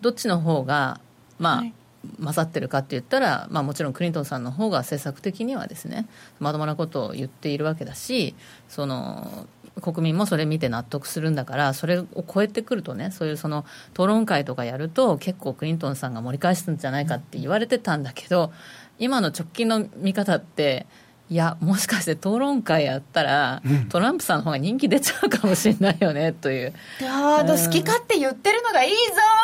[0.00, 1.00] どっちの方が
[1.38, 1.72] まあ、はい。
[2.20, 6.06] 勝ってるかって言ったら、まあ、もちろんクリントンさんの方が政策的にはですね
[6.38, 8.34] まともなことを言っているわけだし
[8.68, 9.46] その
[9.80, 18.52] 国民もそれ見て納得するんだからそれを超えてくるとねそういうその討論会とかやると結構クリントンさんが盛り返すんじゃないかって言われてたんだけど
[18.98, 20.86] 今の直近の見方って
[21.28, 26.72] いやもしかして討論会やったら、うん、トランプさんの方が人気出ちゃうかもしれないよねという。
[27.02, 28.96] あ、うん、好き勝手言ってるのがいいぞ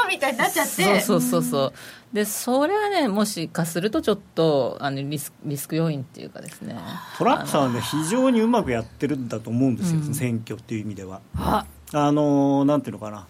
[0.08, 0.70] みたいになっちゃって。
[0.70, 1.72] そうそうそうそう、
[2.12, 6.76] でそれはねもしかするとちょっとあのリスリスク要因っていうかですね。
[7.16, 11.20] トランプさんはね非常にうまくやってるんだと思うんですよ、うん、選挙っていう意味では。
[11.36, 11.66] あ。
[11.92, 13.26] のなんていうのかな。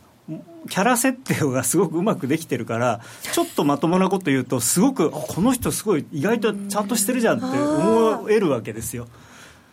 [0.68, 3.00] キャラ設定がすごくうまくできてるから
[3.32, 9.08] ちょっとまともなこと言うとすごくこの人すごい意外とちゃんとしてるじゃんって思えるわけですよ。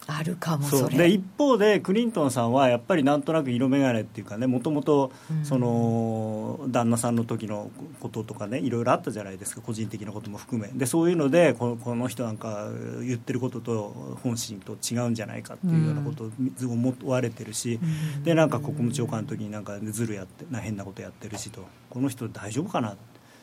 [0.10, 5.12] あるかもそで一方でクリントンさんはやっぱりなんとなく色眼鏡っていうかねもともと
[5.44, 7.70] その旦那さんの時の
[8.00, 10.70] こととかねいろいろあったじゃないですか個人的なことも含め。
[10.70, 12.70] でそういうのでこのこの人なんか
[13.02, 16.32] 言ってることと本心と違うんじゃないかっていうようなことを
[16.72, 17.80] 思われてるし、
[18.24, 21.66] でなんか国務長官の時になんかずるやってな変なことやってるしと。
[21.90, 23.00] この人大丈夫かなって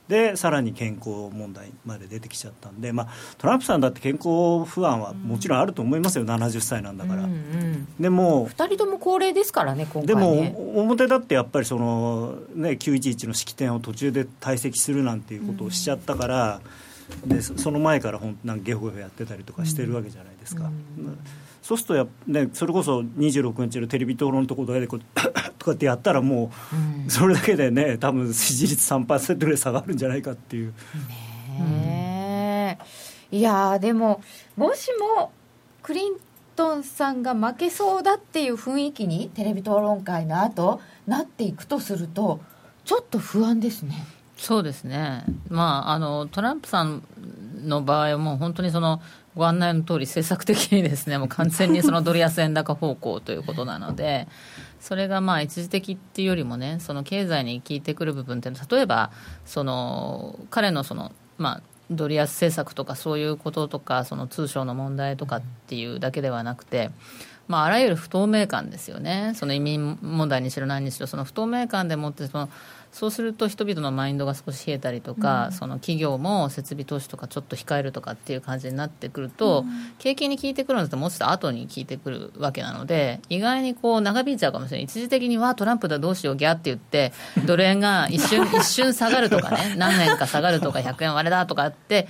[0.09, 10.07] でさらに健康問題まで出てきちゃったんで、まあ、トランプさんだって健康不安はもちろんあると思いますよ、うん、70歳なんだから、うんうん、でも2人とも高齢ですからね今回ね。
[10.07, 16.61] でも表だってやっぱりその、ね、911の式典を途中で退席するなんていうことをしちゃったから、
[17.25, 20.65] うん、でその前からほんなんゲホゲホやってたりとかしてるわけじゃないですか。
[20.65, 21.19] うん
[21.67, 25.01] そうするとや、ね、それこそ26日のテレビ討論のところでこう
[25.59, 26.53] とかってやったらも
[27.09, 30.73] う、それだけでね多分支持率3%ぐらい下がるんじゃないかっていう。
[31.59, 32.79] ね
[33.33, 34.23] いやでも
[34.57, 35.33] もしも
[35.83, 36.13] クリン
[36.55, 42.39] トンさんが負けそうだっていう雰囲気にテレビ討論会の後なっていくとすると
[42.85, 44.07] ちょっと不安ですね。
[44.37, 47.03] そうですね、まあ、あのトランプさん
[47.65, 49.01] の場合はもう本当にその
[49.37, 54.27] ご案内の通り政策的にですねもう完全にそのドル安円高方向ということなので
[54.81, 59.13] それがまあ一時的っていうよりもねその経済に効いてくる部分っていうのは例えば
[59.45, 66.91] その彼のそのまあドル安政策とかそういうこととかその通商の問題とかっていうだけではなくて、
[67.47, 69.33] まあ、あらゆる不透明感ですよね。
[69.37, 72.49] その移民問題にしろ何にしろその不透明感でもってその
[72.97, 84.85] そうすると人々のマインドが少し冷えたりとか、うん、その企業も設備投資とかちょっと控えるとかっていう感じになってくると、うん、景気に効いてくるのってもうちょっと後に効いてくるわけなので意外にこう長引いちゃうかもしれない。
[84.85, 87.13] 一時的にはトランプだどうしようギャって言って
[87.45, 92.09] ドル円が一瞬 一瞬下がるとかね何年か下がるとか100円割れだとかって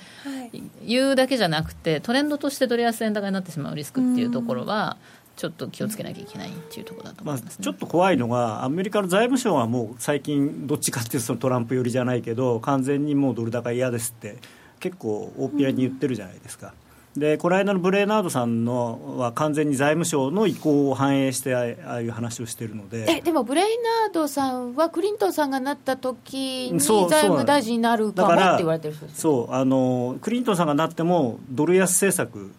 [0.87, 7.47] 言うだけじゃなくてトレンドとしてドル安円高になってしまうリスクっていうところは、うんちょっと気をつけなきゃいけないっていうところだと思います、ね。
[7.51, 14.39] まあ、ちょっと怖いのが、アメリカの財務省はもう最近、どっちかっていうとそのトランプ寄りじゃないけど、完全にもうドル高嫌ですって、
[14.81, 16.73] 結構大っぴらに言ってるじゃないですか。
[17.17, 23.07] でこの間のブレーナードさんのは完全に財務省の意向を反映してああいう話をしてるので。
[23.09, 23.65] えでもブレイ
[24.05, 32.53] ナードさんはクリントンさんがなった時に財務大臣になるかもって言われてる人そうあのクリントンさんがなってもドル安政策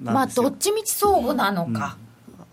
[0.00, 2.04] まあどっちみちそうなのか、うん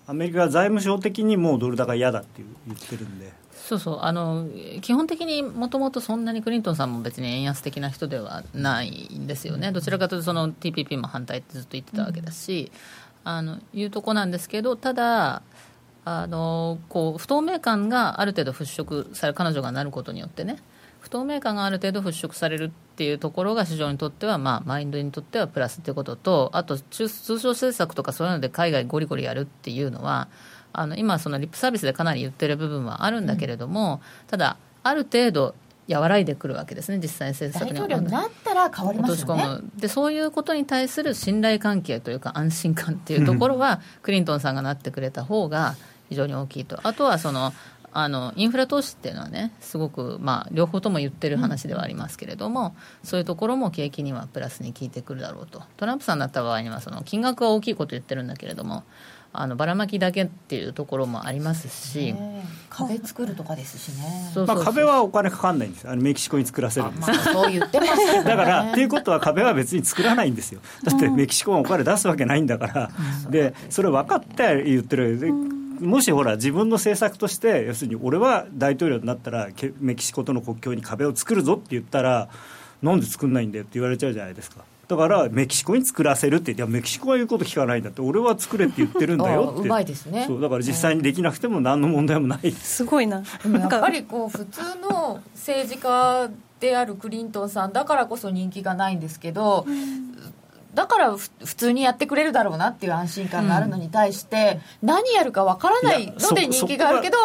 [0.08, 3.32] アメリカが財務省的にもうドル高嫌だって言ってるんで。
[3.54, 4.00] そうそう。
[4.02, 4.48] あの
[4.82, 12.72] 基本的にもともとそんなにクリントンさんも別に円安的な人ではないんですよね、どちらかというとその TPP も反対ってずっと言ってたわけだし、
[13.24, 15.42] うん、あのいうとこなんですけど、ただ、
[16.04, 20.58] あのこう不透明感がある程度払拭され彼女がなることによってね、
[21.02, 30.30] 不透明感がある程度払拭されるっていうところが市場にとっては、まあ、マインドにとってはプラスということとあと通商政策とかそういうので海外ゴリゴリやるっていうのは
[30.74, 35.56] あの今そのリップサービスでかなり言ってる部分はあるんだけれども、うん、ただある程度
[35.90, 37.78] 和らいでくるわけですね、実際に政策に。
[37.78, 39.60] 大統領になったら変わりますよね。
[39.76, 45.76] でそういうことに対する信頼関係というか、安心感っていうところは、クリントンさんがなってくれた方が
[46.10, 47.54] 非常に大きいと、あとはその
[47.94, 55.62] あのインフラ投資っていうのはねすごく、まあ、両方とも言ってる話ではありますけれども、うん、そういうところも景気にはプラスに効いてくるだろうと。
[55.78, 58.84] トランプさんだった場合にはその金額は大きいこと言ってるんだけれども
[59.34, 62.14] あのばらまきだけっていうところもありますし、
[62.70, 64.32] 壁作るとかですしね。
[64.46, 65.88] まあ、壁はお金かかんないんです。
[65.88, 66.92] あのメキシコに作らせる。
[66.92, 70.60] んです、まあ、そう言ってます、ね、 だからっていうことは壁は別に作らないんですよ。
[70.84, 72.92] だってメキシコはお金出すわけないんだから、
[73.26, 82.30] うん、でそれ分かって言ってる、うんもしほら、自分の政策として、要するに俺は大統領になったら、メキシコとの国境に壁を作るぞって言ったら、
[82.82, 84.64] なんで作んないんだよって言われちゃうじゃないですか。
[84.88, 90.26] だからメキシコに作らせるって言って、メキシコは言うこと聞かないんだって、俺は作れって言ってるんだよって、うまいですね。
[90.28, 92.52] そうだから実際にできなくても、何の問題もない。
[92.52, 99.66] すごいな、やっぱりこう普通の政治家であるクリントンさんだからこそ人気がないんですけど、
[100.74, 107.18] だから普通にやってくれるだろうなっていう安心感があるのに対して、うん、何やるかわからないので人気があるけど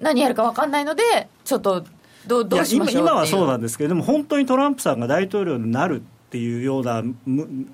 [0.00, 1.02] 何やるかわからないので
[1.44, 1.84] ちょっと
[2.26, 7.02] どうどうしましょう今はそうなんですけれども本当にトランプさんが大統領になるっていうような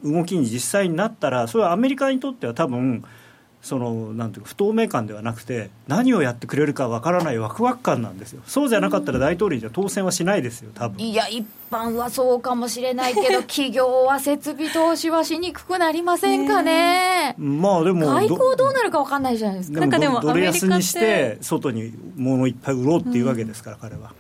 [0.05, 3.05] 動きに実際になったらそれはアメリカにとっては多分
[3.63, 8.43] そのなんていうか不透明感ではなくて何をやってくれるかわからないワクワク感なんですよ。
[8.47, 11.05] そうじゃなかったら大統領じゃ当選はしないですよ多分。
[11.05, 19.81] いや一般はそうかもしれないけど 企業は設備投資はしにくくなりませんかね、まあでも外交どうなるかわかんないじゃないですか。
[19.81, 24.13] なんかでもドル安にして外に物いっぱい売ろうっていうわけですから、彼は。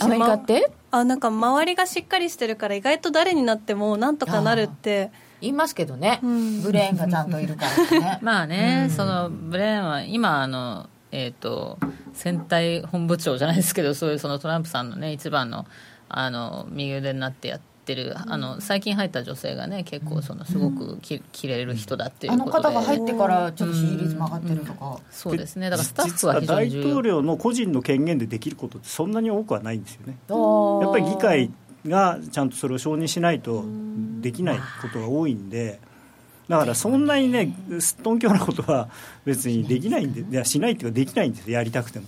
[0.00, 0.70] アメリカって？
[0.92, 8.18] あなんか周りがしっかりしてるから意外と誰になってもなんとかなるって言いますけどね、うん、ブレーンがちゃんといるからね。
[8.22, 11.78] まあね、うん、そのブレーンは今あのえーと、
[12.12, 15.66] 選対本部長じゃないですけどそういうそのトランプさんのね一番の
[16.08, 22.68] あの右腕になってやってる、あの最近入った女性がね結構そのすごくき、きれる人だっていうことで。
[22.68, 25.70] あの方が入ってからちょっと支持率も上がってるとか、そうですね。
[25.70, 30.18] だからスタッフは大統領の個人の権限でできることってそんなに多くはないんですよね。
[30.28, 31.50] やっぱり議会
[31.86, 33.64] がちゃんとそれを承認しないと
[34.20, 35.80] できないことが多いんで。
[36.48, 38.88] だからそんなにね、すっとんきょうなことは
[39.24, 42.06] 別にできないんで、いやしないっていうか、できないんですやりたくても。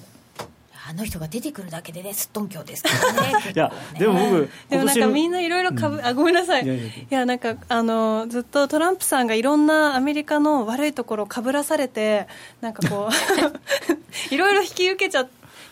[0.85, 3.53] あの人が出てくるだけでね、すっとんきょうですから ね。
[3.55, 6.65] いや、でも僕、でもなんかみんないろいろかぶ、うん、あ、ごめんなさい。
[6.65, 12.27] いやいやなんか、あの、ずっとトランプさんがいろんなアメリカの悪いところをかぶらされて、
[12.61, 13.13] なんかこう、
[14.35, 15.29] いろいろ引き受けちゃ、引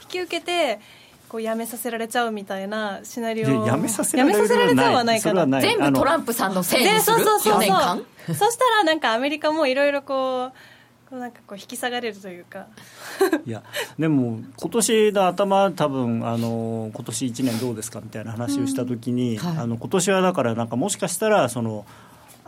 [0.08, 0.78] き受けて、
[1.30, 3.64] こうやめさせられちゃうみたいなシナリオ。
[3.64, 5.60] やめさせられちゃうはないかな。
[5.60, 7.18] 全部トランプさんのせいにする？
[7.18, 7.94] そうそうそうそ
[8.32, 8.34] う。
[8.34, 10.52] そしたらなんかアメリカもいろいろこう
[11.08, 12.66] こうなんかこう引き下がれるというか。
[13.46, 13.62] いや
[13.96, 21.86] でも今年の頭多分あの今年1年どうですかみたいな話をした時に、うんはい、あの今年はだからなんかもしかしたらその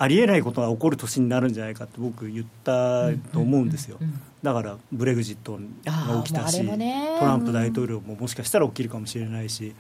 [0.02, 3.98] ありえないことが起こる年になるんじゃないかって僕言ったと思うんですよ、
[4.42, 9.72] だからブレグジットが起きたし、トランプ大統領ももしかしたら起きるかもしれないし。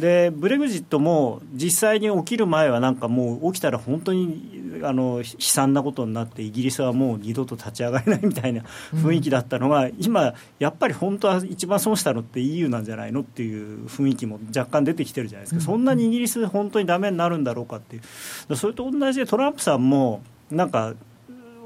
[0.00, 8.62] でブレグジットも実際に起きる前はなんかもう起きたら本当にあの悲惨なことになってイギリスはもう二度と立ち上がれないみたいな
[8.94, 18.00] 雰囲気だったのが、うん、今やっぱり本当は一番損したのって EU なんじゃないのっていう雰囲気も若干出てきてるじゃないですか、うん、そんなにイギリス本当にダメになるんだろうかってい
[18.48, 18.56] う。
[18.56, 20.94] それと同じでトランプさんもなんか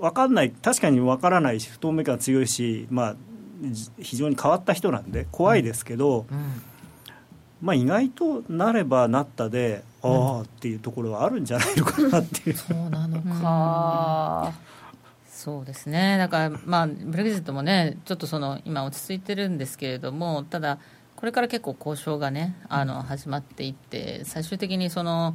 [0.01, 0.51] 分かんない。
[0.51, 3.17] 確かに分からないし不透明感強いし、まあ、
[3.99, 6.27] 非常に変わった人なんで怖いですけど。
[6.31, 6.74] うん
[7.65, 12.57] まあ、意外となればなったで、ああっていうところはあるんじゃないのかなっていう。
[12.57, 14.53] そうなのか、
[15.27, 20.79] そうですね、だから、まあ、ブレグジットもね、ちょっとその今、落ち着いてるんですけれども、ただ、
[21.17, 25.35] これから結構交渉がね、あの始まっていって、最終的にその、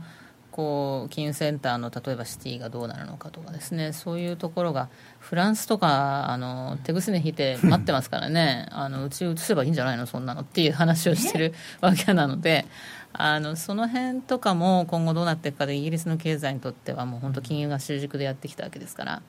[0.51, 3.93] こう金融センターの例えばシティがどうなるのかとかですね。
[3.93, 4.89] そういうところが
[5.19, 8.67] フランスとかあの手ぐすね引いて待ってますからね。
[8.71, 10.05] あのうち移せばいいんじゃないの？
[10.05, 12.65] そんなのっていう話をしてるわけなので。
[13.11, 19.21] あのその辺とかも今後どうなっていくかでイギリスの経済にとってはもう本当金融が主軸でやってきたわけですから、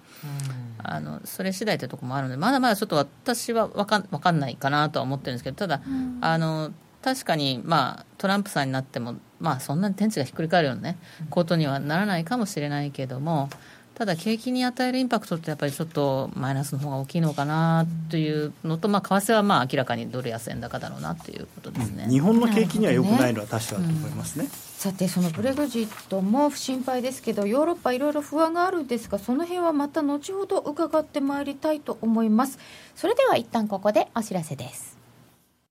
[0.83, 5.81] あのそれ次第というところもあるのでまだまだちょっと私は分か分かんないかなとは思ってるんですけどただ、
[6.21, 10.99] あの確かに、まあ、トランプさんになっても、まあ、そんなに天地がひっくり返るような、ね、
[11.31, 13.49] ことにはならないかもしれないけども、
[14.01, 32.59] ただ、景気に与えるインパクトってやっぱりちょっとマイナスの方が大きいのかなというのと、まあ、為替はまあ明らかにドル安円高だろうなということですね、うん、日本の景気にはよくないのは確かだと思いますね、うん、さて、そのブレグジットも不心配ですけど、ヨーロッパ、いろいろ不安があるんですが、その辺はまた後ほど伺ってまいりたいと思います。
[32.97, 35.00] それでは一旦ここでお知らせです。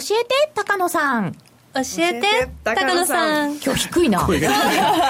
[0.00, 1.32] 教えて高野さん。
[1.74, 3.56] 教えて高野さん。
[3.56, 4.26] 今日低いな。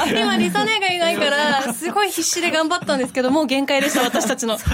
[0.08, 4.56] 今リサ姉がいないからすごい必死で頑張ったんですけどもう限界でした私たちの。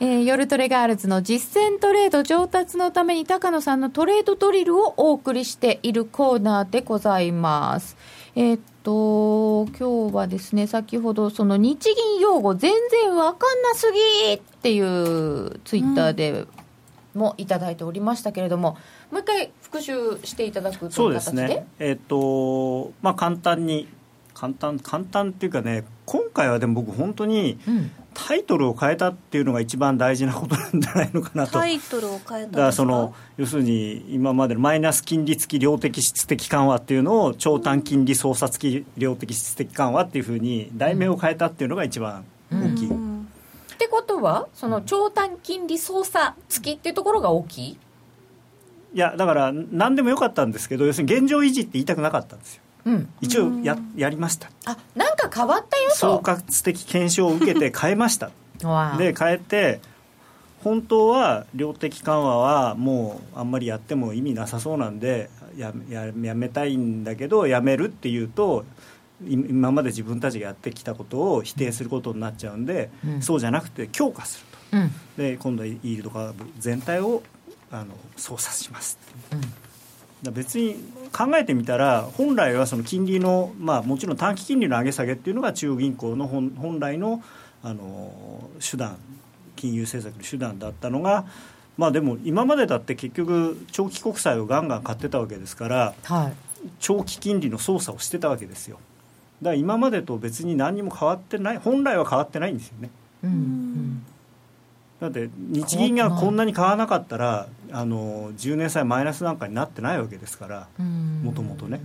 [0.00, 7.96] えー、夜トレガールズの実践トレード上達のために高野さんのトレードドリルをお送りしているコーナーでございます。
[8.34, 13.92] えー、っと、今日はですね、先ほどその日銀用語全然わかんなす
[14.26, 16.46] ぎっていうツイッターで
[17.14, 18.76] もいただいておりましたけれども、
[19.10, 21.00] もう一回復習していただくという形で？
[21.00, 23.86] そうですね、えーとまあ、簡単に
[24.34, 27.58] 簡単簡単っていうかね今回はでも僕本当に
[28.14, 31.52] タイトルを変えたっていうのが一番大事なことなんじゃないのかなと。
[31.52, 43.08] タイトルを変えただからその要するに今までのマイナス金利付き量的質的緩和っていうのを長短金利操作付き量的質的緩和っていうふうに題名を変えたっていうのが一番大きい、うん。
[43.08, 43.11] って
[43.92, 47.78] ことはその長短金利操作付きっていうところが大きい？
[48.94, 54.50] いやだから何でもよかったんですけど要するに現状維持って言いたくなかったんですよ、うん、一応ややりました。
[54.64, 55.96] あなんか変わったよと。
[55.96, 58.30] 総括的検証を受けて変えました。
[58.98, 59.80] で変えて
[60.62, 68.64] 本当は量的緩和はもうあんまりやっても意味なさそうなんでやややめたいんだけどやめるっていうと
[69.26, 77.22] 今まで自分たちがやってきたことを否定することになっちゃうんで、うん、そうじゃなくて強化すると、うん、で今度はイールドカーブ全体を
[77.70, 78.98] あの操作します
[79.30, 79.30] っ
[80.24, 80.76] て別に
[81.12, 87.22] 考えてみたら本来はその金利の、まあ、もちろん短期金利の上げ下げっていうのが中央銀行の本本来の
[87.64, 88.98] あの手段
[89.56, 91.26] 金融政策の手段だったのが
[91.76, 96.32] まあでも今までだって結局長期国債をガンガン買ってたわけですからはい。
[96.78, 98.78] 長期金利の操作をしてたわけですよ
[99.42, 102.90] だから今までと別に何にも変わってない本来は変わってないんですよね。
[103.24, 104.02] うん。
[105.00, 111.22] だって日銀がこんなに買わなかったらあの10年債マイナスなんかになってないわけですからうん。
[111.24, 111.80] もともとね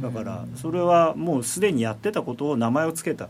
[0.00, 3.28] だからそれはもうすでにやってたことを名前を付けた。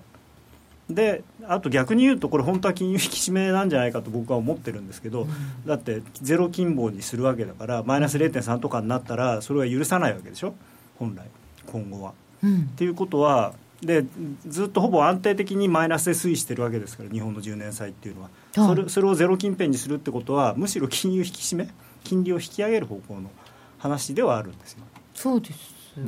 [0.90, 5.26] であと逆に言うとこれ本当は金融引き締めなんじゃないかと僕は思ってるんですけど、
[5.66, 10.54] だってゼロ金棒にするわけだからマイナス0.3とかになったらそれは許さないわけでしょ？
[10.98, 11.26] 本来。
[11.66, 12.14] 今後は。
[12.42, 12.62] うん。
[12.62, 14.04] っていうことはで
[14.46, 18.66] ずっとほぼ安定的にマイナスで推移してるわけですから日本の10年債っていうのは、はい。
[18.66, 21.68] それそれをゼロ近辺にするってことはむしろ金融引き締め
[22.04, 23.30] 金利を引き上げる方向の
[23.78, 24.80] 話ではあるんですよ。
[25.14, 26.04] そうですよ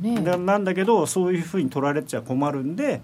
[0.00, 3.02] ね、ななんだけどそういうふうに取られちゃ困るんで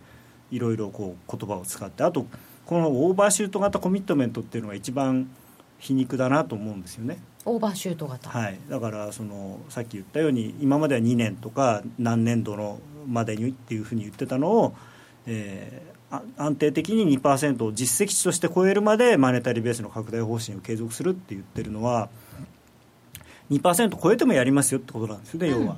[0.51, 2.27] いろいろこう言葉を使ってあと
[2.65, 5.29] このオーバーシュート型コミットメントっていうのが一番
[5.81, 7.19] 皮肉だなと思うんですよね。
[7.45, 12.79] オーバーシュート型、はい、だからそのさっき言ったように今までは2年とか何年度の
[13.09, 14.75] までにっていうふうに言ってたのを、
[15.27, 22.09] えーあ安定的に2%を実績値として超えるまでマネタリーベースの拡大方針を継続するって言ってるのは
[23.51, 25.77] 2%超えてもやりますよってことなんですよね、要は。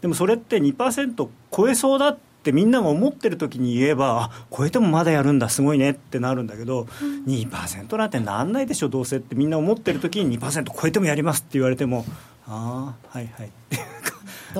[0.00, 6.82] でもそれって2%超えそうだってみんなが思ってる時に言えばあ超えてもまだやるんだすごいねってなるんだけど、
[7.26, 9.34] 2%なんてなんないでしょどうせって。
[9.34, 12.04] みんな思ってる時に2%超えてもやりますって言われても
[12.46, 13.46] ああはいはい。
[13.46, 13.78] ってい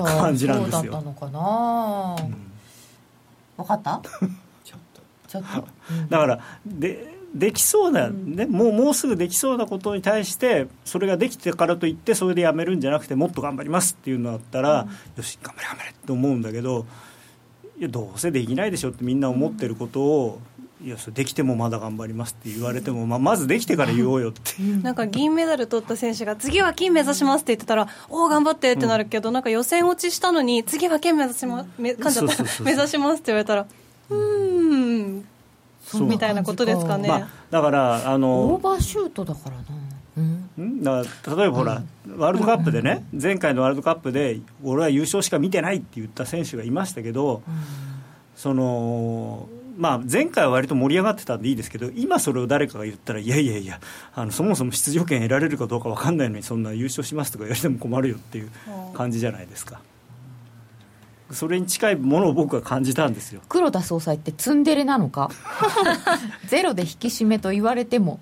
[0.01, 0.91] う感じなんですよ。
[0.91, 2.15] だったのかな、
[3.57, 4.01] 分かった？
[4.63, 5.01] ちょっと。
[5.27, 5.67] ちょっと、
[6.09, 16.83] だからでできそうな、ねもうもうすぐできそうなことに対してそれができてからといってそれでやめるんじゃなくてもっと頑張りますっていうのだったら、よし頑張れ頑張れって思うんだけどい
[17.85, 20.39] やどうせできないでしょってみんな思ってることを、
[20.83, 24.61] いやそれできてもまだ頑張りますって言われても、まあ、まずできてから言おうよって。
[24.61, 24.81] いう。
[24.83, 32.13] なんか銀メダル取った選手が次は金目指しますって言ってたらおお頑張ってってなるけど、なんか予選落ちしたのに次は金目指しますめ噛んじゃった。
[32.19, 32.65] そうそうそうそう。
[32.65, 33.65] 目指しますって言われたら
[34.09, 35.25] うーん。
[35.85, 36.07] そう。
[36.07, 39.84] みたいなことですかね、まあ、だからあのオーバーシュートだからな、うん、ん
[40.57, 41.83] だから例えばほら、
[42.17, 47.43] ワールドカップでね、前回のワールドカップで俺は優勝しか見てないって言った選手がいましたけど、
[48.35, 49.47] その
[49.77, 53.81] まあ、前回は割と盛り上がってたんでいいですけど今それを誰かが言ったらいやいやいや
[54.13, 58.49] あのそもそも出場権得られるかどうか分かんないのにそんな優勝しますとか言われても困るよっていう
[58.93, 59.81] 感じじゃないですか。
[61.31, 63.41] それに近いものを僕は感じたんですよ。
[63.49, 65.29] 黒田総裁ってツンデレなのか？
[66.47, 68.19] ゼロで引き締めと言われても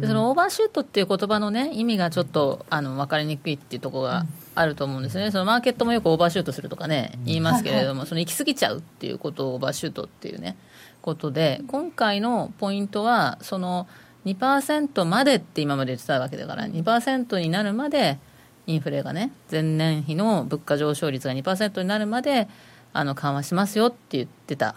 [0.00, 10.56] でそのオーバーシュートっていう言葉のね意味がちょっとあの分かりにくいっていうところがあると思うんですね、そのマーケットもよくオーバーシュートするとかね言いますけれども、その行き過ぎちゃうっていうことをオーバーシュートっていうね
[11.02, 13.86] ことで今回のポイントはその
[14.24, 18.18] 2%までって今まで言ってたわけだから2%になるまで
[18.66, 22.48] インフレがね前年比の物価上昇率が2%になるまで
[22.92, 24.76] あの緩和しますよって言ってた。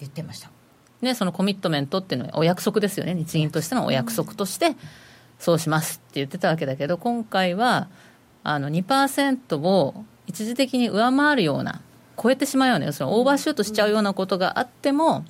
[0.00, 0.50] 言ってました
[1.00, 4.76] ね、そのコミットメントっていうのはお約束ですよね、日銀としてのお約束として、
[5.38, 7.88] そうしますって言ってたわけだけど、今回は
[8.42, 11.80] あの2%を一時的に上回るような、
[12.20, 15.24] 超えてしまうような、要するにオーバーシュートしちゃうようなことがあっても、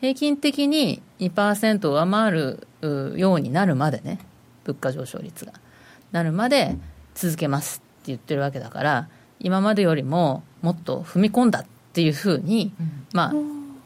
[0.00, 4.18] 平均的に2%を上回るうようになるまでね、
[4.64, 5.52] 物価上昇率が
[6.12, 6.76] なるまで
[7.14, 9.08] 続けますって言ってるわけだから、
[9.40, 12.72] 今までよりももっと踏み込んだっていうふうに、
[13.12, 13.32] まあ、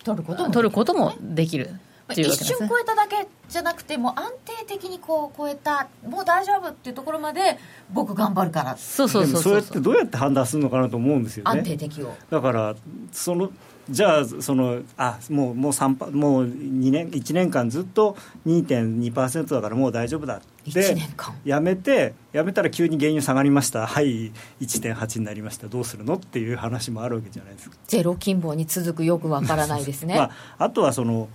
[0.03, 1.71] 取ることも取ることもできる。
[2.11, 7.59] 一瞬超えただけじゃなくてもう安定的にこう超えたもう大丈夫っていうところまで
[7.91, 9.59] 僕頑張るからそうそうそれそうそう。
[9.61, 11.51] ってどうやって判断するのかなと思うんですよね。
[11.51, 12.15] 安定的を。
[12.29, 12.75] だから
[13.13, 13.51] その
[13.91, 18.17] じゃあそのあもうもうもう2年1年間ずっと
[18.47, 21.35] 2.2%だからもう大丈夫だ一で年間。
[21.45, 23.87] やめてやめたら急に原油下がりました。
[23.87, 25.67] はい1.8になりました。
[25.67, 31.29] どうするのっていう話もあるわけじゃないですか、ゼロ金棒に続くよくわからないですね、 まあ、あとはその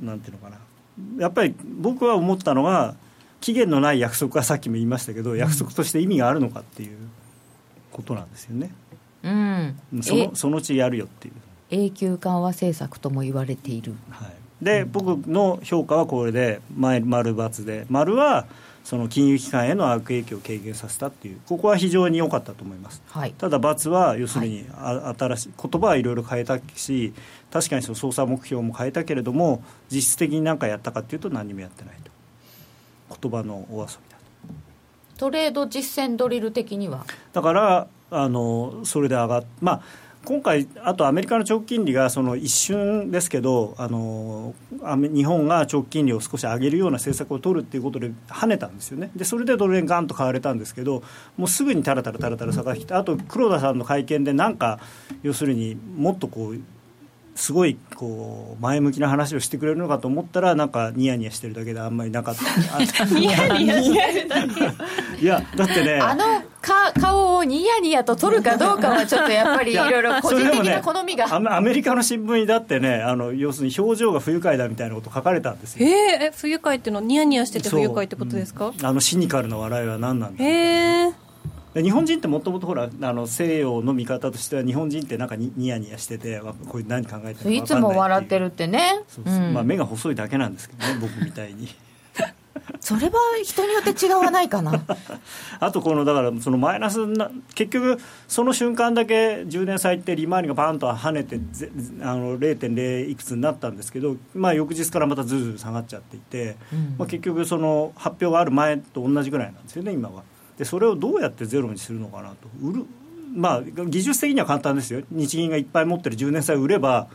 [0.00, 0.58] なんていうのかな。
[1.18, 2.94] やっぱり僕は思ったのは
[3.40, 6.96] 期限のない約束はさっきも言いましたけど、約束として意味があるのかっていう
[7.92, 8.70] ことなんですよね。
[9.22, 9.76] うん。
[10.02, 11.34] そのそのうちやるよっていう
[11.70, 13.94] 永久緩和政策とも言われている。
[14.10, 17.86] はい、で僕の評価はこれで丸×で。
[17.90, 18.46] 丸は
[18.84, 23.02] その金融機関への悪影響を軽減させたっていうここは非常に良かったと思います。
[23.08, 23.32] はい。
[23.32, 27.12] ただ×は要するに、あ新しい言葉はいろいろ変えたし
[27.50, 32.12] 確かにその操作目標も変えたけれども実質的に何かやったかっていうと何にもやってないと。
[33.20, 33.96] 言葉のお遊びだと。
[35.18, 37.04] トレード実践ドリル的には？
[37.32, 39.82] だからあのそれで上がっまあ
[40.26, 49.12] 今回、あとアメリカの長期金利がその一瞬ですけどあの日本が長期金利を少し上げるような政策を取るっていうことで跳ねたんですよね。
[49.14, 51.04] でそれでドル円がんと買われたんですけど
[51.36, 54.80] もうすぐにたらたらたらたら下がってきてあと黒田さんの会見でなんか
[55.22, 56.60] 要するにもっとこう
[57.36, 66.24] すごいこう前向きな話をしてくれるのかと思ったらなんかニヤニヤしてるだけであんまりなかったニヤニヤしてるだけいやだってねあの
[66.66, 75.86] か顔をニヤニヤと取るかどうかはちょっとやっぱりいろいろ個人的な好みが、ね、アメリカの新聞にだってねあの要するに表情が不愉快だみたいなこと書かれたんですよ。
[75.86, 81.26] えー、不愉快っていうのはニヤニヤしてて不愉快ってことですか、うん、あのシニカルな笑いは何なんだへえー
[81.82, 89.02] 日本人ってもともとほらあの西洋の見方としては日本人ってなんかニヤニヤしててこれ何考えてるいつも笑ってるってね。
[89.08, 91.68] そうそう、うん、まあ、目が細いだけなんですけどね僕みたいに
[92.80, 94.82] それは人によって違わないかな。
[95.60, 97.98] あとこのだからそのマイナスな結局
[98.28, 101.40] その瞬間だけ10年債って利回りがバーンと跳ねて
[102.02, 110.22] あの0.0いくつになったんですけど、まあ、翌日からまたずるずる下がっちゃっていて、うん、まあ、結局その発表がある前と同じぐらいなんですよね今は。
[110.58, 112.36] でそれをどうやってゼロにするのかなと。
[112.62, 112.86] 売る
[113.34, 115.02] まあ技術的には簡単ですよ。
[115.10, 117.08] 日銀がいっぱい持ってる10年債売れば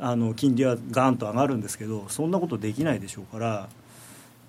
[0.00, 3.68] あの金利はガーンと上がるんですけどそんなことできないでしょうから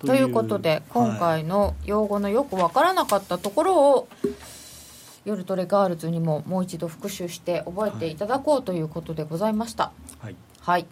[0.00, 4.08] ということで今回の用語のよく分からなかったところを、
[5.24, 9.92] 夜トレガールズにももう一度復習して覚えていただこうということでございました。
[10.18, 10.86] はい、はい。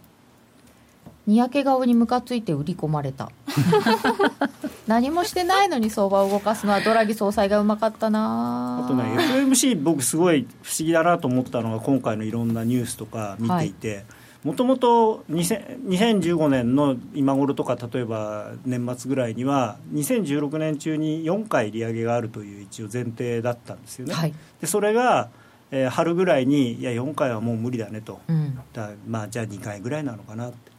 [1.27, 3.31] にやけ顔にムカついて売り込まれた。
[4.89, 14.05] 何もしてないのに相場を動かすのはドラギ総裁がうまかったなあとね FMC 僕すごい不思議だなと思ったのが今回のいろんなニュースとか見ていて、
[14.45, 24.15] もともと2015年の今頃とか例えば年末ぐらいには2016年中に4回利上げがあるという一応前提だったんですよね。
[24.15, 25.31] はい、でそれが
[25.75, 30.71] えー、春ぐらいにいや4回はもう無理だねと、うん、だまあじゃあ2回ぐらいなのかなって。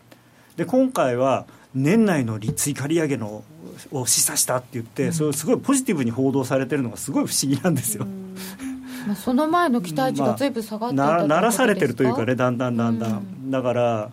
[0.55, 3.43] で今回は年内の追加利上げの
[3.91, 8.05] を示唆したって言って、うん、それすごいポジティブに報道されてるのがすごい不思議なんですよ。
[9.08, 12.58] まあ、その前の期待値がずいぶん下がっていた、まあ、ならされてるというかねだん。
[12.58, 14.12] だんだんだん、うん、だから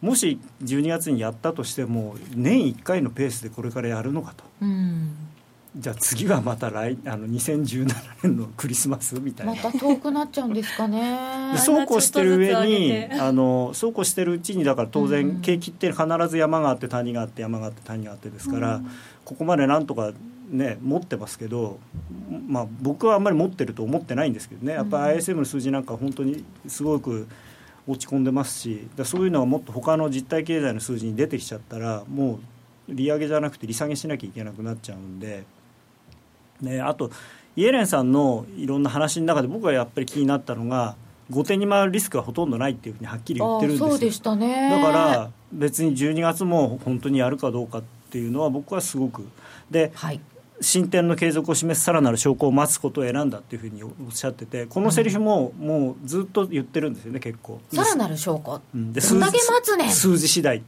[0.00, 5.14] もし12月にやったとしても年1回のペースでこれからやるのかと、うん、
[5.76, 7.86] じゃあ次はまた来あの2017
[8.24, 9.54] 年のクリスマスみたいな。
[9.54, 11.56] また遠くなっちゃうんですかね。
[11.56, 18.90] そうこうしてる上に あのそうこうしてるうちにだから当然、景気って必ず山があって谷があって山があって谷があってですから、うん、
[19.24, 20.10] ここまでなんとか
[20.52, 21.78] ね持ってますけど、
[22.46, 24.74] まあ、僕はあんまり持ってると思ってないんですけどね。
[24.74, 27.26] やっぱり ISM の数字なんか本当にすごく
[27.86, 32.38] 落ち込んでますしそういうのがもっと他の実体経済の数字に出てきちゃったらも
[32.88, 35.44] う利上げじゃなくて利下げしなきゃいけなくなっちゃうんで。
[36.60, 37.10] ね、あと
[37.56, 40.94] イエレンさんのいろんな話の中で僕がやっぱり気になったのが
[41.28, 43.90] 後手に回るリスクはほとんどないっていうふうにはっきり言ってるんですよ。
[43.90, 44.70] そうでしたね。
[44.70, 49.26] だから別に12月も本当にやるかどうかっていうのは僕はすごく。
[49.70, 50.20] で、はい、
[50.62, 57.60] 進展の継続を示すさらなる証拠を待つことを選んだっていうふうにおっしゃっててこのセリフももうずっと言ってるんですよね結構。
[57.72, 59.38] さらなる証拠、うん、で数字。
[59.90, 60.62] 数字次第。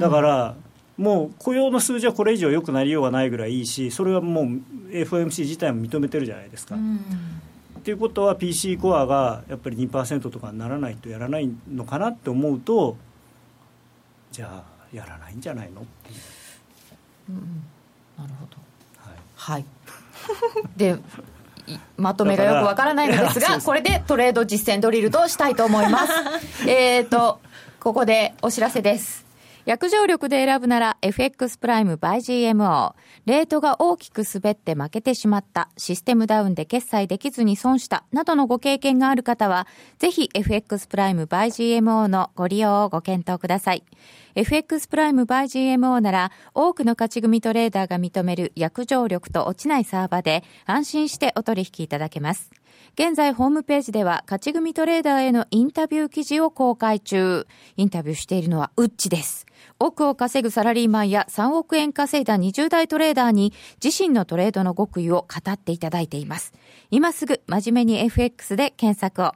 [0.00, 0.56] だから、
[0.96, 4.44] もう雇用の数字はこれ以上良くなりようがないぐらいいいしそれはもう
[4.90, 6.76] FOMC 自体も認めてるじゃないですか。
[6.76, 12.96] っていうことは PC コアがやっぱり2%とかにならないとやらないのかなって思うと
[14.32, 16.18] じゃあやらないんじゃないのっていう。
[17.30, 17.62] うん、
[18.16, 18.56] なるほど。
[19.44, 19.64] はい、はい、
[20.74, 20.96] で
[21.98, 26.12] まとめがよくわからないのですがこれでトレード実践ドリルとしたいと思います。
[26.66, 27.40] えっと
[27.78, 29.23] ここでお知らせです。
[29.66, 32.92] 約定力で選ぶなら FX プライム by GMO。
[33.24, 39.66] レートが大きく滑って負けてしまった、システムダウンで決済できずに損した、などのご経験がある方は、
[39.98, 41.46] ぜひ FX プライム by
[41.78, 43.84] GMO のご利用をご検討ください。
[44.34, 52.50] FX プライム by GMO なら、多くの勝ち組トレーダーが認める約定力と落ちないサーバーで、安心してお取引いただけます。
[52.96, 57.46] 現在ホームページでは勝ち組トレーダーへのインタビュー記事を公開中。
[57.76, 59.46] インタビューしているのはウッチです。
[59.84, 66.52] 億を稼ぐサラリーマンや3億円稼いだ20代トレーダーに自身のトレードの極意を語っていただいています。
[66.90, 69.32] 今すぐ真面目に FX で検索を。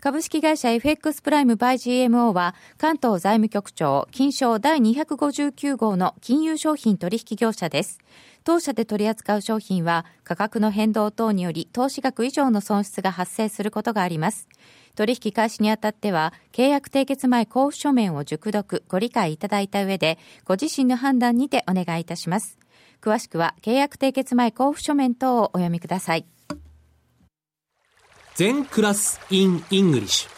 [0.00, 8.00] 株式会社 FX プライムバイ GMO は関東財務局長金賞第259号の金融商品取引業者です。
[8.44, 14.46] 当社で取り扱う商品は価格の変動等により投資額以上の損失が発生することがあります。
[14.94, 22.58] 取引開始にあたっては、契約締結前交付書面を熟読、ご理解いただいた上で、ご自身の判断にてお願いいたします。
[23.00, 26.26] 詳しくは、契約締結前交付書面等をお読みください。
[28.34, 30.30] 禅クラス in English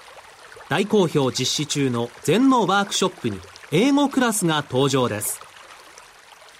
[0.68, 3.40] 大好評実施中の禅のワークショップに
[3.72, 5.40] 英語クラスが登場です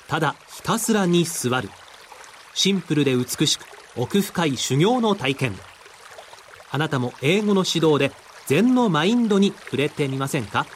[0.09, 1.69] ただひたすらに座る
[2.55, 3.67] シンプルで美しく
[3.97, 5.55] 奥深い修行の体験
[6.71, 8.13] あなたも英語の指導で
[8.47, 10.67] 禅のマインドに触れてみませんか？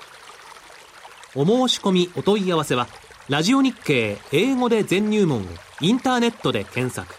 [1.36, 2.88] お申し込みお問い合わせは
[3.28, 5.44] ラジオ日経英語で全入門を
[5.80, 7.14] インターネットで検索。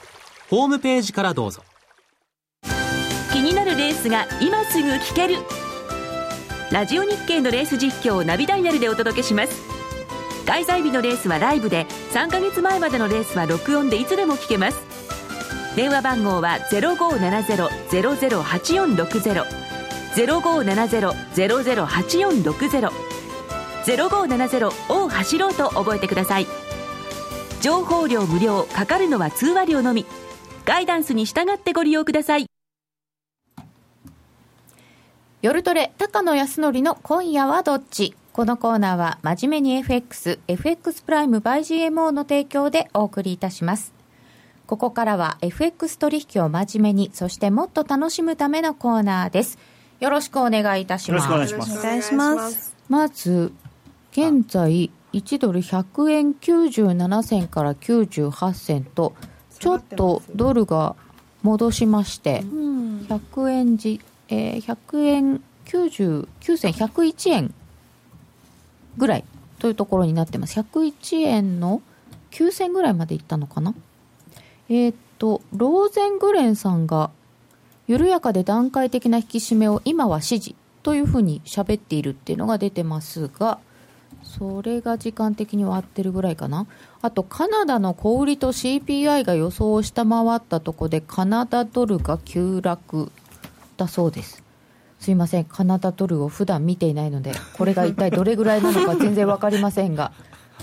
[0.50, 1.64] ホームページからどうぞ。
[3.32, 5.38] 気になるレースが今すぐ聞ける。
[6.72, 9.62] ラジオ日経のレース実況をナビダイヤルでお届けします。
[10.46, 14.91] 開催日のレースはライブで3ヶ月前までのレースは録音でいつでも聞けます。
[15.76, 19.46] 電話番号は0570-008460
[20.16, 22.92] 0570-008460
[23.86, 26.48] 0570を走ろうと覚えてください。
[27.62, 30.06] 情報量無料かかるのは通話料のみ。
[30.66, 32.46] ガイダンスに従ってご利用ください。
[35.42, 38.14] 夜トレ高野康則の今夜はどっち？
[38.34, 43.94] このコーナーは真面目に FX、FX プライム by GMO の提供でお送りいたします。
[44.72, 49.60] ここからは FX 取引を真面目に、そしてもっと楽しむためのコーナーです。
[50.00, 51.30] よろしくお願いいたします。
[51.30, 52.74] よろしくお願いします。
[52.88, 53.52] まず、
[54.14, 59.14] 現在、1ドル100円97銭から98銭と、
[59.60, 60.96] ちょっとドルが
[61.44, 64.00] 戻しまして、100円じ、
[64.30, 67.54] えー、100円99銭101円
[68.96, 69.26] ぐらい
[69.60, 70.58] というところになってます。
[70.58, 71.82] 101円の
[72.32, 73.76] 9銭ぐらいまでいったのかな。
[74.72, 77.12] えー、っと、ローゼングレンさんが、
[77.88, 83.60] 緩やかで段階的な引き締めを今は支持というふうに喋っているっていうのが出てますが、
[84.24, 86.68] それが時間的には合ってるぐらいかな。
[87.02, 93.12] あと、カナダの小売りと CPI が予想を下回ったとこで、カナダドルが急落
[93.76, 94.42] だそうです。
[95.02, 100.14] すいません、カナダドルを普段見ていないので、これが一体どれぐらいなのか全然分かりませんが、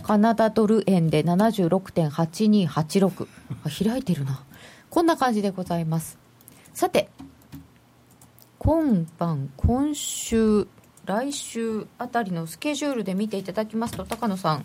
[0.09, 3.28] カナダドル円で76.8286。
[3.84, 4.42] 開いてるな。
[4.88, 6.16] こんな感じでございます。
[6.72, 7.11] さて、
[8.59, 10.66] 今晩、今週、
[11.09, 14.64] 来週あたりのスケジュールで見ていただきますと高野さん。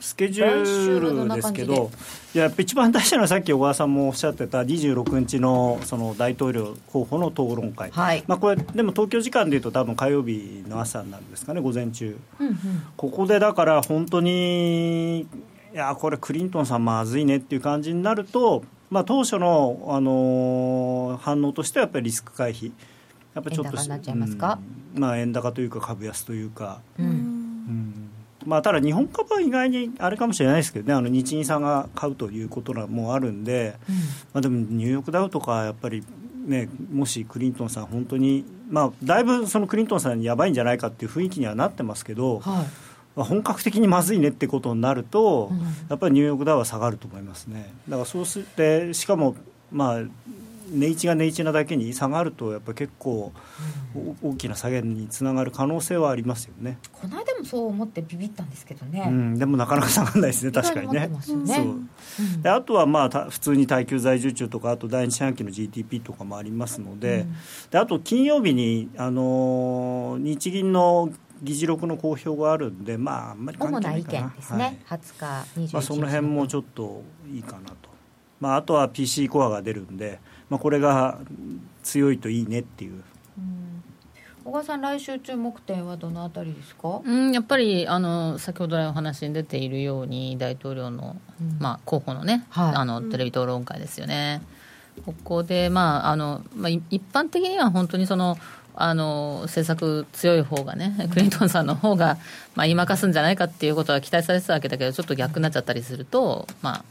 [0.00, 1.90] スケジュールですけど
[2.34, 12.56] いや一番大事なのはさっき小川さんもおっしゃってた26日のその大統領候補の討論会、はい、まあ、これでも東京時間でいうと多分火曜日の朝なんですかね午前中、うんうん、
[12.96, 15.26] ここでだから本当にい
[15.72, 22.72] やこれクリントンさんまずいねっていう感じになると、まあ、当初の、あのー、反応としてはやっぱりリスク回避
[23.34, 24.58] やっぱちょっと円高になっちゃいますか、
[24.94, 28.10] うん、まあ、円高というか株安というか、うん、うん、
[28.46, 30.94] まあ、ただ日本株は意外にあれかもしれないですけどね。
[30.94, 34.02] あの日銀さんが買うということもあるんで、うん、ま
[34.34, 36.04] あ、でもニューヨークダウとかやっぱり
[36.46, 42.64] ね、もしクリントンさん本当に、まあ、だいぶそのクリントンさんやばいんじゃないかっていう雰囲気にはなってますけど、は
[43.16, 45.58] い、本格的にまずいねってことになると、うん、
[45.88, 47.72] やっぱりニューヨークダウは下がると思いますね。
[47.88, 49.36] だからそうしてしかも
[49.70, 50.02] まあ
[50.72, 53.32] 値打ちが値打ちなだけに下がるとやっぱり結構
[54.22, 56.78] 大きな下げにつながる可能性はありますよね。
[56.92, 59.04] この間もそう思ってビビったんですけどね。
[59.06, 61.08] うん、でもなかなか下がらないですね確かにね。
[61.08, 62.42] ねそう。
[62.42, 67.34] であとはまあ普通に耐久財受注とかあと第二四半期の GDP とかもありますので、うん、
[67.70, 71.12] であと金曜日にあの日銀の
[71.42, 74.18] 議事録の公表があるんで、まあ、あんまり関係ないかな。
[74.18, 77.02] 主な意見ですね、はい、20日、まあ、その辺もちょっと
[77.32, 77.90] いいかなと。
[78.40, 80.20] まあ、あとは PC コアが出るんで、
[80.52, 81.18] まあ、これが
[81.82, 83.02] 強いといいねっていう。
[84.44, 94.42] 小川さん、来週注目点はどのあたりですか、うん、やっぱりあの先ほど来お話に出ているように大統領の、うん、まあ、候補のね、はい、あのテレビ討論会ですよね、
[95.06, 98.36] ここで、まああのまあ、一般的には本当にその
[98.74, 102.18] あの政策強い方がね、クリントンさんの方が
[102.54, 106.84] まあ言いまかすんじゃないかっていうことは期待されてたわけだけど、ちょっと逆になっちゃったりすると、まあ、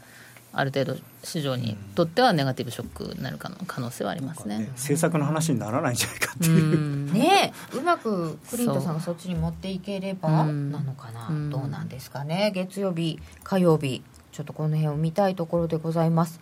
[0.54, 12.52] ある程度市場にとってはネガティブショックになるかの可能性はありますね、ね、政策の話にならないんじゃないかっていう、うねうまくクリントさんがそっちに持っていければなのかな、うどうなんですかね。
[12.54, 16.40] 月曜日火曜日ちょっとこの辺を見たいところでございます。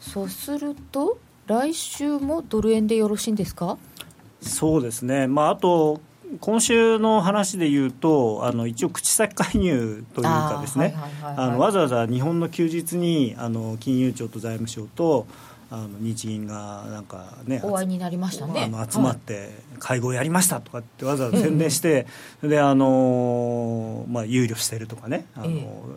[0.00, 3.78] そうすると来週もドル円でよろしいんですか？
[4.40, 6.00] そうですね、まあ、あと
[6.40, 15.26] 今週の話で言うとあの一応口先介入というかですねわざわざ日本の休日にあの金融庁と財務省と
[15.72, 18.64] あの日銀がなんかねお会いになりましたね。
[18.64, 22.06] あの集まって会合やりましたとかってわざわざ宣伝して、
[22.42, 25.48] であのまあ憂慮してるとかねあの、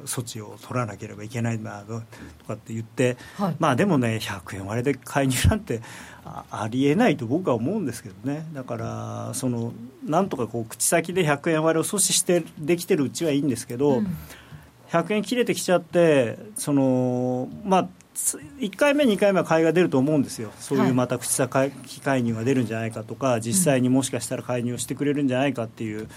[0.06, 2.00] 措置を取らなければいけないなと
[2.48, 3.18] かって言って、
[3.60, 5.82] まあでもね100円割れで介入なんて
[6.26, 8.45] ありえないと僕は思うんですけどね。
[8.53, 9.73] だからその
[10.05, 14.17] なんとかこう口先で100円割れを阻止してできてるうちはいいんですけど、うん、
[14.89, 21.71] 100円切れてきちゃってそのまあ1回目、2回目は買いが出ると思うんですよ、そういうまた口先
[22.01, 26.07] 介入が出るんじゃないかとか、実際にもしかしたら介入をしてくれるんじゃないかっていう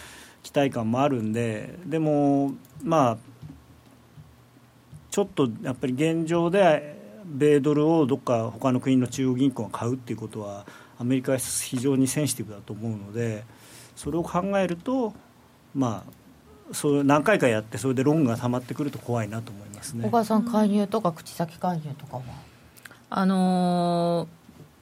[0.44, 2.54] 期待感もあるんで、でも、
[2.84, 3.18] まあ、
[5.10, 6.97] ちょっとやっぱり現状で、
[7.28, 10.66] 米ドルをどっか他の国の中央銀行が買うっていうことは、
[10.98, 13.44] アメリカは非常にセンシティブだと思うので、
[13.94, 15.12] それを考えると、
[15.74, 20.04] まあ、そう何回かやってそれでロングが溜まってくると怖いなと思いますね。
[20.04, 22.22] 小川さん介入とか口先介入とかは？
[23.10, 24.38] あのー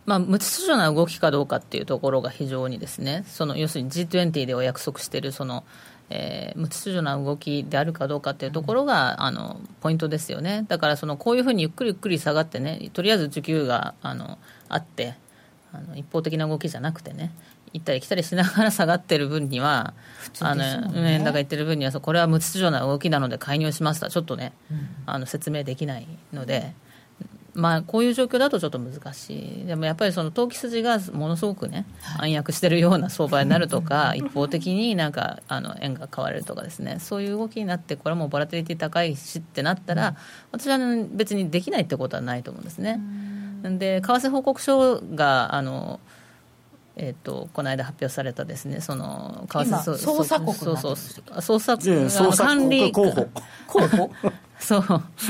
[0.07, 5.65] まあ、無秩序な動きかどうかっていうところが非常にですねその要するに G20 でお約束しているその、
[6.09, 10.65] えー、無秩序な動きであるかどうかっていうところが、あのポイントですよね。
[10.69, 14.39] だからそのこういうふうにゆっくりゆっくり下がってねとりあえず需給があの
[14.69, 15.15] あって
[15.73, 17.33] あの一方的な動きじゃなくてね
[17.73, 19.95] 行ったり来たりしながら下がってる分には、
[20.29, 26.73] ね、あの円高言ってる分にはこれは無秩序な動きなので介入しますとはちょっとね、うん、あの説明できないので。
[27.57, 31.87] まあ、こういう状況だとちょっと難しい、でもやっぱりその投機筋がものすごくね、
[32.19, 40.17] 暗躍してるような相場になるとか、 一方的になんかあの円が買われるとかですね、そういう動きになって、これもボラテリティ高いしってなったら、
[40.53, 40.79] 私は
[41.11, 43.01] 別にできないってことはないと思うんですね。
[43.63, 45.99] で為替報告書があの
[46.99, 48.81] えーと、この間発表されたですね。
[48.81, 53.29] その為替捜査国そうそう捜査国管理候補
[53.67, 54.11] 候補
[54.59, 54.85] そう。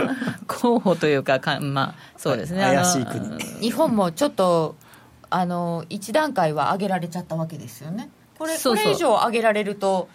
[0.46, 3.38] 候補というかかまあそうですね、怪しい国。
[3.60, 4.76] 日本もちょっと
[5.30, 8.10] あの一段階は上げられちゃったわけですよね。
[8.38, 10.08] これこれ以上上げられると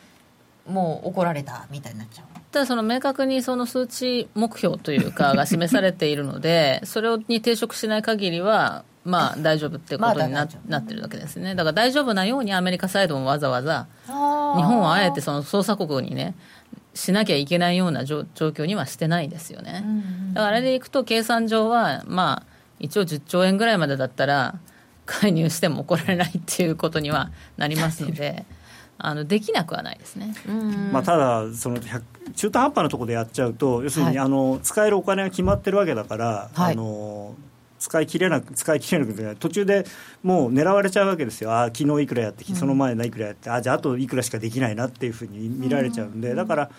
[0.67, 2.25] もう怒られたみたいになっちゃう。
[2.51, 11.55] ただその明確にその数値目標というかが示されているので それに抵触しない限りはまあ大丈夫ってことにな,、なってるわけですね。
[11.55, 16.35] だから大丈夫なようにアメリカサイドもわざわざ日本はあえてその捜査国にね
[16.93, 19.83] しなきゃいけないような状況にはしてないですよね、
[20.33, 24.55] だからあれでいくと計算上はまあ一応10兆円ぐらいまでだったら
[25.05, 28.45] 介入しても怒られないっていうことにはなりますので
[28.97, 30.33] あのできなくはないですね、
[30.91, 31.79] まあ、ただその
[32.35, 37.35] 中途半端なところでやっちゃうと要するに、はい、あの使えるお金が決まってるわけだから、はい、あの
[37.81, 39.85] 使い切れなく使い切れなく途中で
[40.21, 41.51] もう狙われちゃうわけですよ。
[41.51, 46.71] あ昨日いくらやってその前のいくらやって、うん、あじゃああといくらしかできないなっていうふうに見られちゃうんで、だから。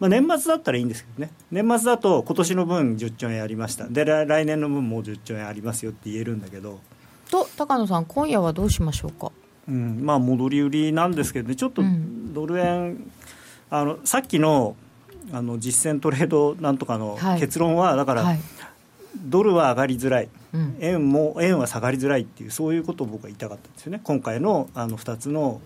[0.00, 6.78] まあ、年末だったらいいんですけどね、年末だと今年の分10兆円ありました、で来年の分もう10兆円ありますよって言えるんだけど。
[7.32, 9.32] と高野さん、今夜はどうしましょうか？
[9.68, 11.82] うんまあ、戻り売りなんですけどね、ちょっと
[12.32, 13.10] ドル円、うん、
[13.70, 14.76] あのさっきの
[15.32, 18.40] あの実践トレードなんとかの結論は、はい、だから、はい、
[19.16, 25.60] ドルは上がりづらい、うん、円も円は下がりづらいっていう、そういうことを僕は言いたかったんですよね、今回のあの2つの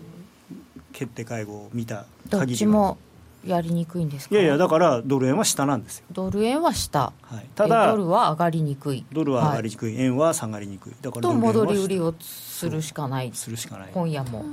[0.91, 2.97] 決定会合を見た限りどっちも
[3.45, 6.05] やりにくいんですいやいや、だからドル円は下なんですよ。
[6.11, 13.89] ドル円は下、はい、ただドルは上がりにくい、ドルは上がりにくい、はい、円は下がりにくい、だからと戻り売りをするしかない、するしかない。
[13.93, 14.45] 今夜も。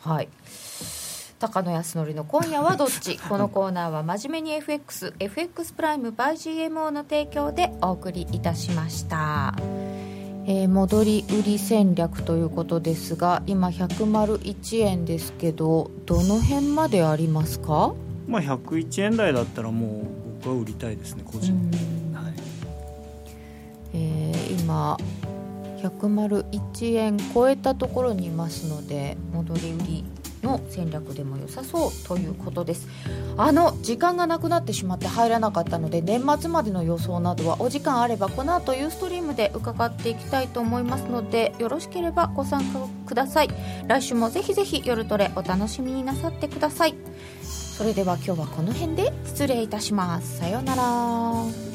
[0.00, 0.28] はい
[1.40, 3.18] 高野康則の今夜はどっち？
[3.28, 6.34] このコーナーは真面目に FX FX プライム by
[6.68, 9.54] GMO の提供でお送りいたしました、
[10.44, 17.94] えー、戻り売り戦略ということですが今101円ですけどどの辺までありますか？
[18.28, 19.90] まあ101円台だったらもう
[20.44, 21.52] 僕は売りたいですね個人。
[22.12, 22.34] はい、
[23.94, 24.98] えー、今
[25.82, 30.04] 101円超えたところにいますので戻り売り
[30.42, 32.88] の戦略でも良さそうということです。
[33.36, 43.48] あの時間がなくなってしまって入らなかったので年末までの予想などはお時間あればこの後ユーストリームで伺っていきたいと思いますのでよろしければご参加ください。
[43.86, 46.94] 来週もぜひぜひ夜トレお楽しみになさってください。
[47.42, 50.38] それでは今日はこの辺で失礼いたします。
[50.38, 51.70] さようなら。